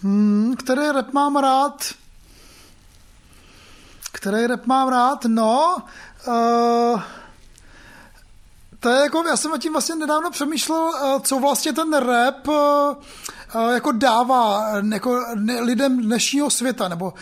[0.03, 1.85] Hmm, který rap mám rád?
[4.13, 5.25] Který rap mám rád?
[5.25, 5.77] No,
[6.27, 7.03] uh,
[8.81, 12.49] to je jako, já jsem o tím vlastně nedávno přemýšlel, uh, co vlastně ten rap
[12.49, 12.55] uh,
[13.73, 15.25] jako dává jako
[15.61, 17.15] lidem dnešního světa, nebo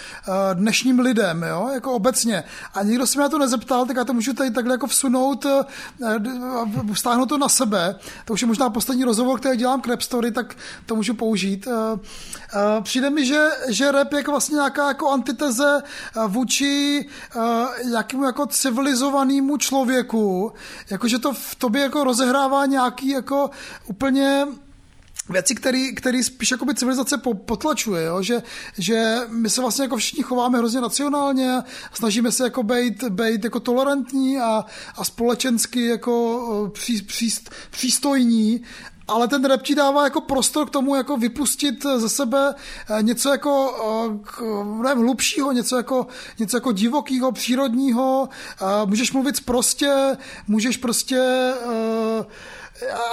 [0.54, 2.44] dnešním lidem, jo, jako obecně.
[2.74, 5.46] A nikdo se mě na to nezeptal, tak já to můžu tady takhle jako vsunout,
[6.94, 7.96] stáhnout to na sebe.
[8.24, 10.54] To už je možná poslední rozhovor, který dělám k Rap Story, tak
[10.86, 11.68] to můžu použít.
[12.82, 15.82] Přijde mi, že, že rap je vlastně nějaká jako antiteze
[16.26, 17.08] vůči
[17.84, 20.52] nějakému jako civilizovanému člověku,
[20.90, 23.50] jakože to v tobě jako rozehrává nějaký jako
[23.86, 24.46] úplně
[25.28, 28.22] věci, který, který spíš jakoby civilizace potlačuje, jo?
[28.22, 28.42] Že,
[28.78, 31.62] že my se vlastně jako všichni chováme hrozně nacionálně,
[31.92, 34.64] snažíme se jako být, být jako tolerantní a,
[34.96, 37.30] a společensky jako pří, pří,
[37.70, 38.60] přístojní
[39.08, 42.54] ale ten rap ti dává jako prostor k tomu jako vypustit ze sebe
[42.90, 43.74] eh, něco jako
[44.82, 46.06] nevím, hlubšího, něco jako,
[46.38, 48.28] něco jako divokého, přírodního,
[48.84, 50.16] můžeš mluvit prostě,
[50.48, 52.24] můžeš prostě uh,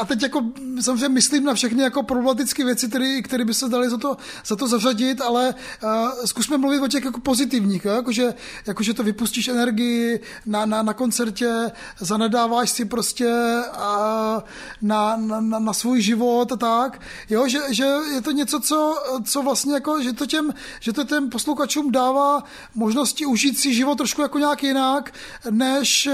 [0.01, 0.41] a teď jako
[0.81, 2.89] samozřejmě myslím na všechny jako problematické věci,
[3.23, 7.05] které by se daly za to, za to zařadit, ale uh, zkusme mluvit o těch
[7.05, 7.85] jako pozitivních?
[7.85, 8.33] Jakože,
[8.67, 13.27] jakože to vypustíš energii na, na, na koncertě, zanedáváš si prostě
[13.69, 14.41] uh,
[14.81, 17.47] na, na, na, na svůj život a tak, jo?
[17.47, 21.29] Že, že je to něco, co, co vlastně jako, že to těm, že to těm
[21.29, 22.43] posluchačům dává
[22.75, 25.13] možnosti užít si život trošku jako nějak jinak,
[25.49, 26.09] než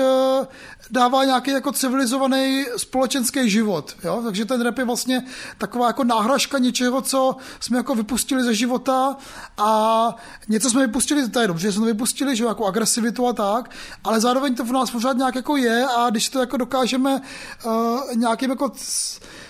[0.92, 3.96] dává nějaký jako civilizovaný společenský život.
[4.04, 4.22] Jo?
[4.26, 5.24] Takže ten rap je vlastně
[5.58, 9.18] taková jako náhražka něčeho, co jsme jako vypustili ze života
[9.58, 10.16] a
[10.48, 13.72] něco jsme vypustili, to je dobře, že jsme to vypustili, že jako agresivitu a tak,
[14.04, 17.22] ale zároveň to v nás pořád nějak jako je a když to jako dokážeme
[17.66, 19.41] uh, nějakým jako Eh,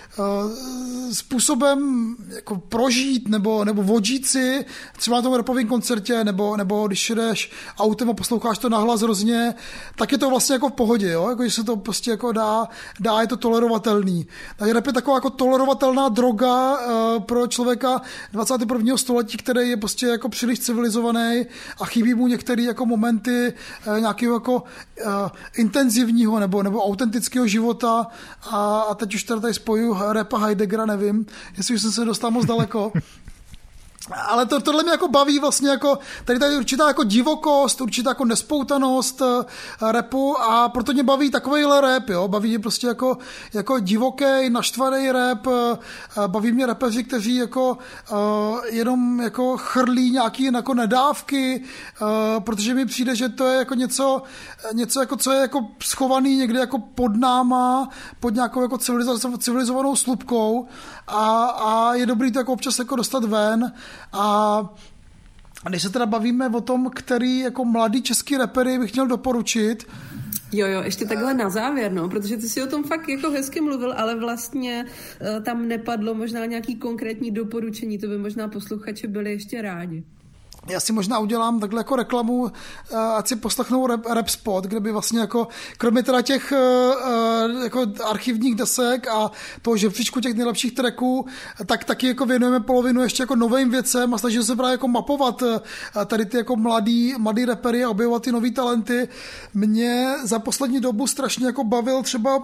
[1.12, 4.64] způsobem jako prožít nebo, nebo vodžít si
[4.96, 9.54] třeba na tom repovém koncertě nebo, nebo když jdeš autem a posloucháš to nahlas hrozně,
[9.96, 11.28] tak je to vlastně jako v pohodě, jo?
[11.28, 12.68] Jako, že se to prostě jako dá,
[13.00, 14.26] dá je to tolerovatelný.
[14.56, 18.02] Tak rap je taková jako tolerovatelná droga uh, pro člověka
[18.32, 18.96] 21.
[18.96, 21.46] století, který je prostě jako příliš civilizovaný
[21.80, 23.52] a chybí mu některé jako momenty
[23.86, 25.10] uh, nějakého jako uh,
[25.56, 28.06] intenzivního nebo, nebo autentického života
[28.50, 31.26] a, a teď už tady, tady spojuju repa Heideggera, nevím,
[31.56, 32.92] jestli už jsem se dostal moc daleko.
[34.10, 38.24] Ale to, tohle mě jako baví vlastně jako, tady tady určitá jako divokost, určitá jako
[38.24, 39.42] nespoutanost uh,
[39.90, 43.18] repu a proto mě baví takovýhle rap, jo, baví mě prostě jako,
[43.54, 45.52] jako divoký, naštvaný rap, uh,
[46.26, 47.78] baví mě repeři, kteří jako
[48.12, 48.18] uh,
[48.66, 51.64] jenom jako chrlí nějaký jako nedávky,
[52.00, 52.08] uh,
[52.44, 54.22] protože mi přijde, že to je jako něco,
[54.72, 57.88] něco jako, co je jako schovaný někde jako pod náma,
[58.20, 58.78] pod nějakou jako
[59.38, 60.66] civilizovanou slupkou
[61.06, 63.72] a, a je dobrý to jako občas jako dostat ven
[64.12, 69.86] a když se teda bavíme o tom, který jako mladý český repery bych měl doporučit,
[70.54, 73.60] Jo, jo, ještě takhle na závěr, no, protože ty si o tom fakt jako hezky
[73.60, 79.30] mluvil, ale vlastně uh, tam nepadlo možná nějaký konkrétní doporučení, to by možná posluchači byli
[79.30, 80.04] ještě rádi
[80.68, 82.52] já si možná udělám takhle jako reklamu,
[82.90, 85.48] eh, ať si poslechnou rap, rap spot, kde by vlastně jako,
[85.78, 89.30] kromě teda těch eh, eh, jako archivních desek a
[89.62, 91.26] toho žebříčku těch nejlepších tracků,
[91.66, 95.42] tak taky jako věnujeme polovinu ještě jako novým věcem a snažíme se právě jako mapovat
[96.06, 99.08] tady ty jako mladý, mladý repery a objevovat ty nový talenty.
[99.54, 102.42] Mě za poslední dobu strašně jako bavil třeba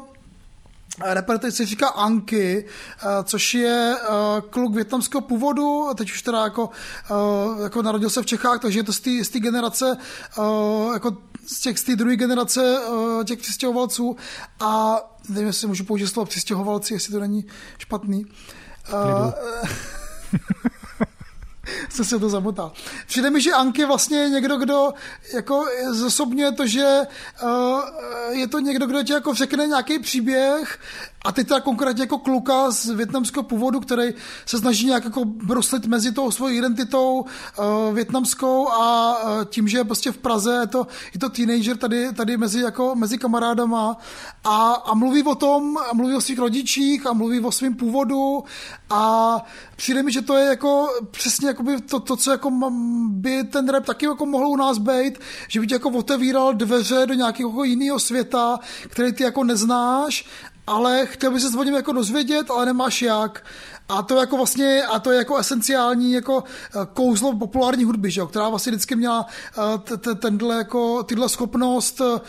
[1.04, 4.06] Reper teď se říká Anky, eh, což je eh,
[4.50, 6.70] kluk větnamského původu, teď už teda jako,
[7.10, 9.96] eh, jako narodil se v Čechách, takže je to z té generace,
[10.92, 12.80] jako z těch z té druhé generace
[13.24, 14.16] těch přistěhovalců
[14.60, 17.44] a nevím, jestli můžu použít slovo přistěhovalci, jestli to není
[17.78, 18.26] špatný.
[21.88, 22.72] jsem se to zamotal.
[23.06, 24.92] Přijde mi, že Anky vlastně je někdo, kdo
[25.34, 27.00] jako zosobňuje to, že
[27.42, 27.80] uh,
[28.30, 30.78] je to někdo, kdo ti jako řekne nějaký příběh
[31.24, 34.14] a teď teda konkrétně jako kluka z větnamského původu, který
[34.46, 39.78] se snaží nějak jako bruslit mezi tou svojí identitou uh, větnamskou a uh, tím, že
[39.78, 43.96] je prostě v Praze, je to, je to teenager tady, tady mezi, jako, mezi kamarádama.
[44.44, 48.44] A, a mluví o tom, a mluví o svých rodičích a mluví o svém původu.
[48.90, 49.36] A
[49.76, 52.50] přijde mi, že to je jako přesně jakoby to, to, co jako
[53.08, 57.06] by ten rap taky jako mohl u nás být, že by ti jako otevíral dveře
[57.06, 58.58] do nějakého jako jiného světa,
[58.88, 60.24] který ty jako neznáš
[60.68, 63.44] ale chtěl by se o jako dozvědět, ale nemáš jak.
[63.88, 68.20] A to jako vlastně, a to je jako esenciální jako eh, kouzlo populární hudby, že
[68.20, 69.26] jo, která vlastně vždycky měla
[69.58, 72.20] eh, tenhle jako, tyhle schopnost eh,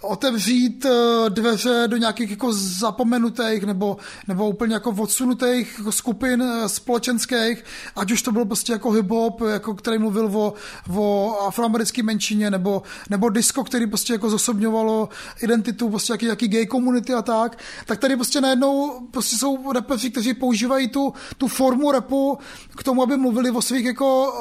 [0.00, 3.96] otevřít eh, dveře do nějakých jako zapomenutých nebo,
[4.28, 7.64] nebo úplně jako odsunutých skupin eh, společenských,
[7.96, 10.54] ať už to byl prostě jako hip-hop, jako který mluvil o,
[10.96, 15.08] o afroamerické menšině, nebo, nebo disco, který prostě jako zosobňovalo
[15.42, 20.10] identitu prostě jaký, jaký gay komunity a tak, tak tady prostě najednou prostě jsou rapeři,
[20.10, 22.38] kteří používají tu, tu formu repu
[22.76, 24.32] k tomu, aby mluvili o svých jako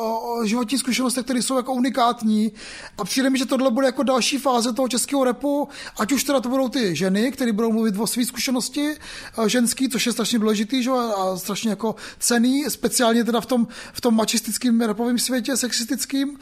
[0.44, 2.52] životních zkušenostech, které jsou jako unikátní.
[2.98, 5.55] A přijde mi, že tohle bude jako další fáze toho českého repu,
[5.98, 9.90] ať už teda to budou ty ženy, které budou mluvit o své zkušenosti eh, ženský,
[9.90, 10.92] což je strašně důležitý že?
[10.92, 16.38] a strašně jako cený, speciálně teda v tom, v tom mačistickém rapovém světě, sexistickým.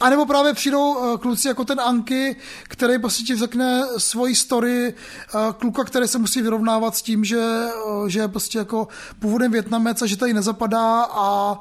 [0.00, 4.94] A nebo právě přijdou eh, kluci jako ten Anky, který prostě ti řekne svoji story
[4.94, 7.42] eh, kluka, který se musí vyrovnávat s tím, že,
[8.06, 8.88] že je prostě jako
[9.18, 11.58] původem Větnamec a že tady nezapadá a,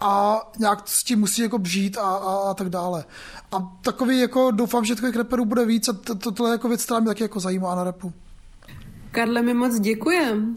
[0.00, 3.04] a nějak s tím musí jako bžít a, a, a tak dále.
[3.52, 6.68] A takový jako doufám, že takových reperů bude víc a to, to, tohle je jako
[6.68, 8.12] věc, která mě taky jako zajímá na repu.
[9.10, 10.54] Karle, my moc děkujem.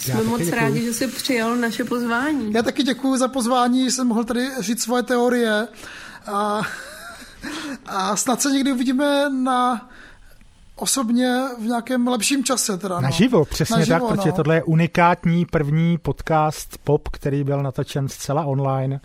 [0.00, 0.54] Jsme moc děkuju.
[0.54, 2.52] rádi, že jsi přijal naše pozvání.
[2.52, 5.68] Já taky děkuji za pozvání, že jsem mohl tady říct svoje teorie
[6.26, 6.62] a,
[7.86, 9.88] a snad se někdy uvidíme na
[10.80, 12.78] osobně v nějakém lepším čase.
[12.78, 13.00] Teda, no.
[13.00, 14.08] Naživo, přesně Naživo, tak, no.
[14.16, 19.00] protože tohle je unikátní první podcast pop, který byl natočen zcela online.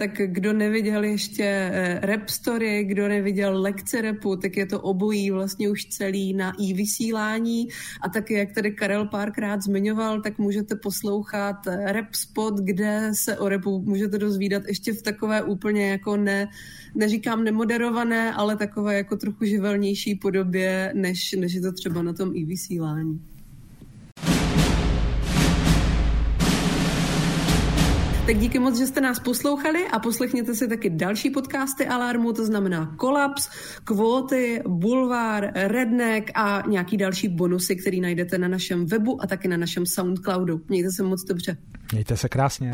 [0.00, 5.30] Tak kdo neviděl ještě eh, rap story, kdo neviděl lekce repu, tak je to obojí
[5.30, 7.68] vlastně už celý na i vysílání
[8.02, 13.38] a taky, jak tady Karel párkrát zmiňoval, tak můžete poslouchat eh, rap spot, kde se
[13.38, 16.48] o repu můžete dozvídat ještě v takové úplně jako ne,
[16.94, 22.30] neříkám nemoderované, ale takové jako trochu živelnější podobě, než, než je to třeba na tom
[22.34, 23.20] i vysílání.
[28.30, 32.46] Tak díky moc, že jste nás poslouchali a poslechněte si taky další podcasty Alarmu, to
[32.46, 33.48] znamená Kolaps,
[33.84, 39.56] Kvóty, Bulvár, Redneck a nějaký další bonusy, který najdete na našem webu a taky na
[39.56, 40.60] našem Soundcloudu.
[40.68, 41.56] Mějte se moc dobře.
[41.92, 42.72] Mějte se krásně.